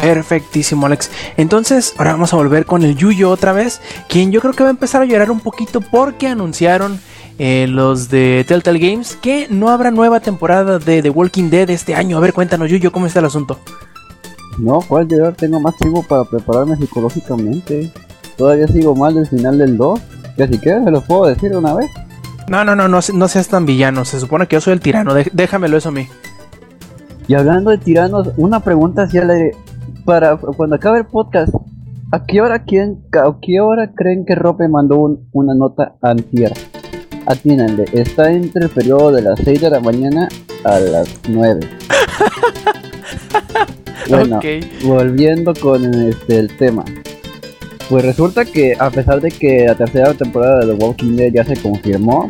[0.00, 1.10] Perfectísimo, Alex.
[1.36, 4.68] Entonces, ahora vamos a volver con el Yuyo otra vez, quien yo creo que va
[4.68, 7.00] a empezar a llorar un poquito porque anunciaron
[7.38, 11.94] eh, los de Telltale Games, que no habrá nueva temporada de The Walking Dead este
[11.94, 12.16] año.
[12.16, 13.58] A ver, cuéntanos, Yuyo, ¿cómo está el asunto?
[14.58, 15.34] No, ¿cuál llegar?
[15.34, 17.92] Tengo más tiempo para prepararme psicológicamente.
[18.36, 20.00] Todavía sigo mal del final del 2.
[20.36, 21.90] Que si quieres se lo puedo decir una vez.
[22.48, 24.04] No, no, no, no, no seas tan villano.
[24.04, 25.14] Se supone que yo soy el tirano.
[25.14, 26.06] déjamelo eso a mí.
[27.28, 29.56] Y hablando de tiranos, una pregunta hacia el aire.
[30.04, 31.52] Para cuando acabe el podcast,
[32.12, 36.52] ¿a qué hora, quién, a qué hora creen que Rope mandó una nota antier?
[37.26, 40.28] Atínanle, está entre el periodo de las 6 de la mañana
[40.62, 41.60] a las 9.
[44.08, 44.40] bueno,
[44.84, 46.84] volviendo con este el tema.
[47.88, 51.44] Pues resulta que a pesar de que la tercera temporada de The Walking Dead ya
[51.44, 52.28] se confirmó,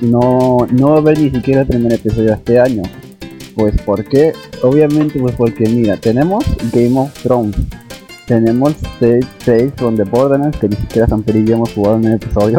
[0.00, 2.82] no, no va a haber ni siquiera el primer episodio este año.
[3.54, 4.32] Pues ¿por qué?
[4.62, 7.56] Obviamente pues porque mira, tenemos Game of Thrones,
[8.26, 12.14] tenemos Stage 6 from the Borderlands que ni siquiera San Perillo hemos jugado en el
[12.14, 12.58] episodio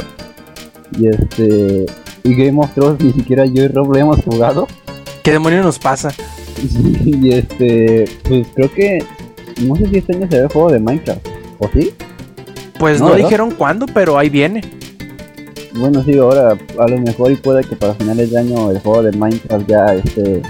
[0.97, 1.85] y este.
[2.23, 4.67] Y Game of Thrones ni siquiera yo y Rob lo hemos jugado.
[5.23, 6.13] ¿Qué demonio nos pasa?
[7.05, 8.05] y este.
[8.27, 9.03] Pues creo que.
[9.61, 11.27] No sé si este año se ve el juego de Minecraft.
[11.59, 11.93] ¿O sí?
[12.77, 14.61] Pues no, dijeron cuándo, pero ahí viene.
[15.73, 19.03] Bueno, sí, ahora a lo mejor y puede que para finales de año el juego
[19.03, 20.41] de Minecraft ya esté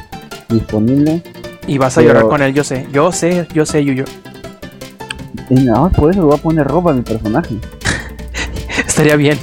[0.49, 1.21] disponible.
[1.67, 4.05] Y vas a llorar con él, yo sé, yo sé, yo sé, Yuyo.
[5.49, 7.55] Y nada por eso le voy a poner ropa a mi personaje.
[8.87, 9.37] Estaría bien.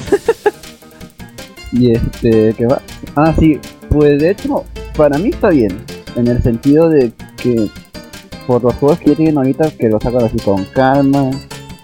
[1.75, 2.81] Y este, ¿qué va?
[3.17, 3.59] Ah, sí,
[3.91, 4.65] pues de hecho,
[4.97, 5.77] para mí está bien.
[6.17, 7.69] En el sentido de que
[8.47, 11.31] por los juegos que ya tienen ahorita, que lo sacan así con calma,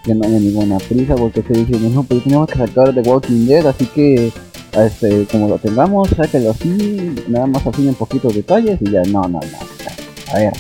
[0.04, 3.46] que no haya ninguna prisa, porque se dicen, no, pues tenemos que sacar The Walking
[3.46, 4.32] Dead, así que
[4.72, 9.22] este, como lo tengamos, sáquelo así, nada más así en poquitos detalles y ya, no,
[9.22, 10.32] no, no.
[10.32, 10.52] A ver,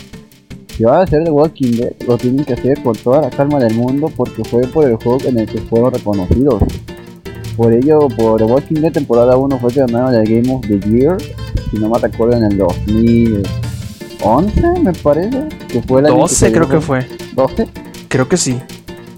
[0.76, 3.60] si va a hacer The Walking Dead, lo tienen que hacer con toda la calma
[3.60, 6.62] del mundo porque fue por el juego en el que fueron reconocidos.
[7.56, 10.78] Por ello, por The Walking Dead temporada 1 fue que ganaron el Game of the
[10.88, 11.16] Year,
[11.70, 15.48] si no me recuerdo, en el 2011, me parece.
[15.68, 17.00] Que fue el 12 creo que fue.
[17.34, 17.66] ¿12?
[18.08, 18.56] Creo que sí.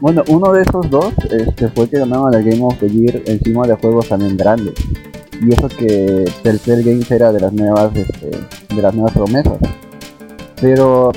[0.00, 3.66] Bueno, uno de esos dos este, fue que ganaron el Game of the Year encima
[3.66, 4.74] de juegos también grandes.
[5.40, 8.30] Y eso que Telltale Games era de las nuevas, este,
[8.74, 9.58] de las nuevas promesas.
[10.60, 11.12] Pero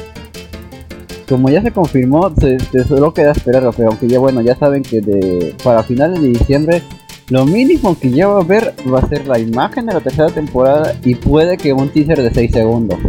[1.27, 5.55] como ya se confirmó, se, solo queda esperar, aunque ya bueno, ya saben que de,
[5.63, 6.83] para finales de diciembre
[7.29, 10.29] Lo mínimo que ya va a ver va a ser la imagen de la tercera
[10.29, 12.99] temporada y puede que un teaser de 6 segundos.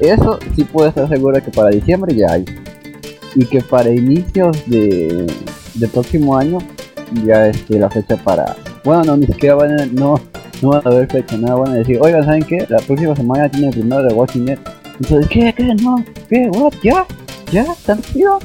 [0.00, 2.44] Eso sí puedo estar seguro que para diciembre ya hay.
[3.34, 5.26] Y que para inicios de,
[5.74, 6.58] de próximo año
[7.26, 8.56] ya esté la fecha para...
[8.82, 10.18] Bueno, no, ni siquiera van a, no,
[10.62, 12.66] no van a haber fecha, nada van a decir, oigan, ¿saben qué?
[12.68, 14.58] La próxima semana tiene el primero de Walking Dead.
[15.00, 15.52] Entonces, ¿qué?
[15.54, 15.74] ¿Qué?
[15.82, 16.02] ¿No?
[16.28, 16.48] ¿Qué?
[16.50, 16.74] ¿What?
[16.82, 17.06] ¿Ya?
[17.52, 17.66] ¿Ya?
[17.84, 18.38] ¿Tan rápido?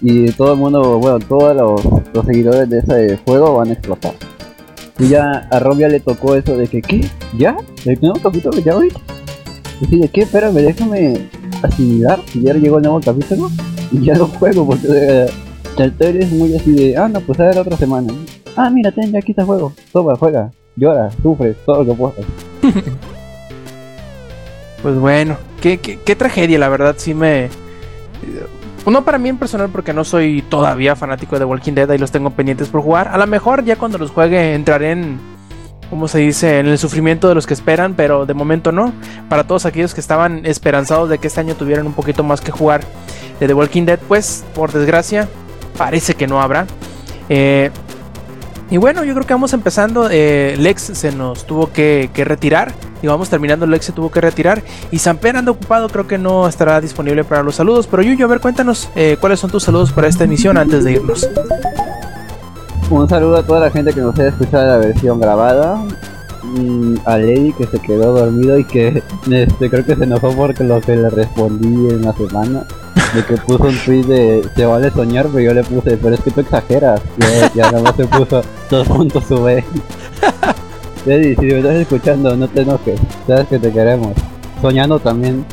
[0.00, 4.14] Y todo el mundo, bueno, todos los, los seguidores de ese juego van a explotar.
[4.98, 7.08] Y ya a Rob ya le tocó eso de que, ¿qué?
[7.36, 7.56] ¿Ya?
[7.84, 8.92] ¿El nuevo capítulo ya hoy?
[9.80, 10.22] Y de ¿qué?
[10.22, 11.28] Espérame, déjame
[11.62, 13.48] asimilar si ya llegó el nuevo capítulo
[13.92, 15.26] y ya lo juego porque eh,
[15.76, 18.12] Telltale es muy así de, ah, no, pues a ver otra semana.
[18.56, 19.72] Ah, mira, ten, ya aquí está el juego.
[19.92, 22.14] Toma, juega, llora, sufre, todo lo que puedas.
[24.80, 27.48] Pues bueno, qué, qué, qué tragedia, la verdad, sí me...
[28.86, 32.10] No para mí en personal porque no soy todavía fanático de Walking Dead y los
[32.10, 33.08] tengo pendientes por jugar.
[33.08, 35.18] A lo mejor ya cuando los juegue entraré en,
[35.90, 36.60] ¿cómo se dice?
[36.60, 38.92] En el sufrimiento de los que esperan, pero de momento no.
[39.28, 42.50] Para todos aquellos que estaban esperanzados de que este año tuvieran un poquito más que
[42.50, 42.80] jugar
[43.40, 45.28] de The Walking Dead, pues por desgracia
[45.76, 46.66] parece que no habrá.
[47.28, 47.70] Eh,
[48.70, 50.08] y bueno, yo creo que vamos empezando.
[50.10, 52.72] Eh, Lex se nos tuvo que, que, retirar.
[53.02, 54.62] Y vamos terminando, Lex se tuvo que retirar.
[54.90, 57.86] Y Samper anda ocupado, creo que no estará disponible para los saludos.
[57.86, 60.92] Pero Yuyo, a ver, cuéntanos eh, cuáles son tus saludos para esta emisión antes de
[60.92, 61.28] irnos.
[62.90, 65.84] Un saludo a toda la gente que nos haya escuchado la versión grabada.
[67.04, 70.80] A Lady que se quedó dormido y que este, creo que se enojó porque lo
[70.80, 72.66] que le respondí en la semana
[73.14, 76.20] de que puso un tweet de se vale soñar, pero yo le puse, pero es
[76.20, 77.00] que tú exageras.
[77.18, 79.64] Y ya nada más se puso dos puntos sube.
[81.06, 84.12] Eddie, si me estás escuchando, no te enojes, sabes que te queremos.
[84.60, 85.44] Soñando también.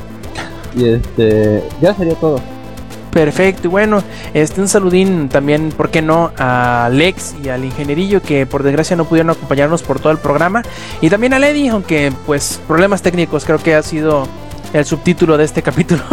[0.76, 2.40] Y este, ya sería todo.
[3.12, 4.04] Perfecto, y bueno,
[4.34, 6.34] este un saludín también, ¿por qué no?
[6.38, 10.64] A Lex y al ingenierillo que por desgracia no pudieron acompañarnos por todo el programa.
[11.00, 14.28] Y también a Lady, aunque pues problemas técnicos creo que ha sido
[14.80, 16.03] el subtítulo de este capítulo.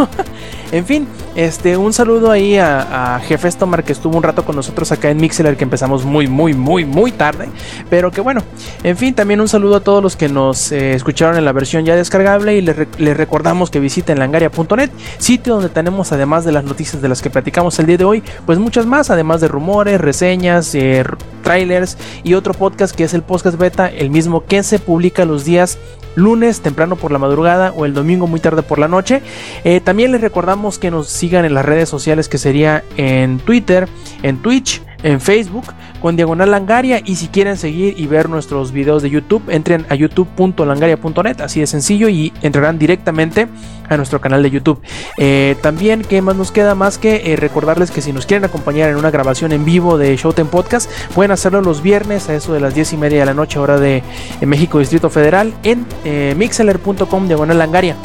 [0.71, 4.55] en fin, este, un saludo ahí a, a Jefe Stomar que estuvo un rato con
[4.55, 7.49] nosotros acá en Mixler, que empezamos muy, muy, muy, muy tarde.
[7.89, 8.41] Pero que bueno,
[8.83, 11.83] en fin, también un saludo a todos los que nos eh, escucharon en la versión
[11.83, 16.63] ya descargable y les, les recordamos que visiten langaria.net, sitio donde tenemos además de las
[16.63, 19.99] noticias de las que platicamos el día de hoy, pues muchas más, además de rumores,
[19.99, 21.03] reseñas, eh,
[21.43, 25.43] trailers y otro podcast que es el podcast beta, el mismo que se publica los
[25.43, 25.77] días
[26.15, 29.21] lunes temprano por la madrugada o el domingo muy tarde por la noche.
[29.63, 33.87] Eh, también les recordamos que nos sigan en las redes sociales que sería en Twitter,
[34.21, 35.65] en Twitch, en Facebook
[36.03, 39.95] con Diagonal Langaria y si quieren seguir y ver nuestros videos de YouTube entren a
[39.95, 43.47] youtube.langaria.net así de sencillo y entrarán directamente
[43.87, 44.81] a nuestro canal de YouTube.
[45.17, 48.89] Eh, también qué más nos queda más que eh, recordarles que si nos quieren acompañar
[48.89, 52.59] en una grabación en vivo de Showtime Podcast pueden hacerlo los viernes a eso de
[52.59, 54.03] las 10 y media de la noche hora de
[54.41, 57.95] México Distrito Federal en eh, mixeler.com Diagonal Langaria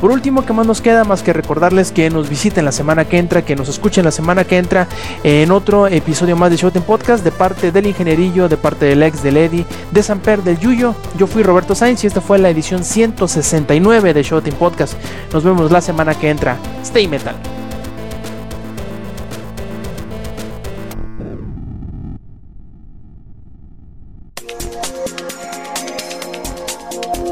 [0.00, 1.04] por último, ¿qué más nos queda?
[1.04, 4.44] Más que recordarles que nos visiten la semana que entra, que nos escuchen la semana
[4.44, 4.88] que entra
[5.24, 9.22] en otro episodio más de Showtime Podcast de parte del ingenierillo, de parte del ex,
[9.22, 10.94] del Eddie, de Samper, del Yuyo.
[11.18, 14.94] Yo fui Roberto Sainz y esta fue la edición 169 de Showtime Podcast.
[15.32, 16.56] Nos vemos la semana que entra.
[16.82, 17.34] Stay Metal.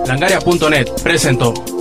[0.07, 1.74] Langaria.net presentó.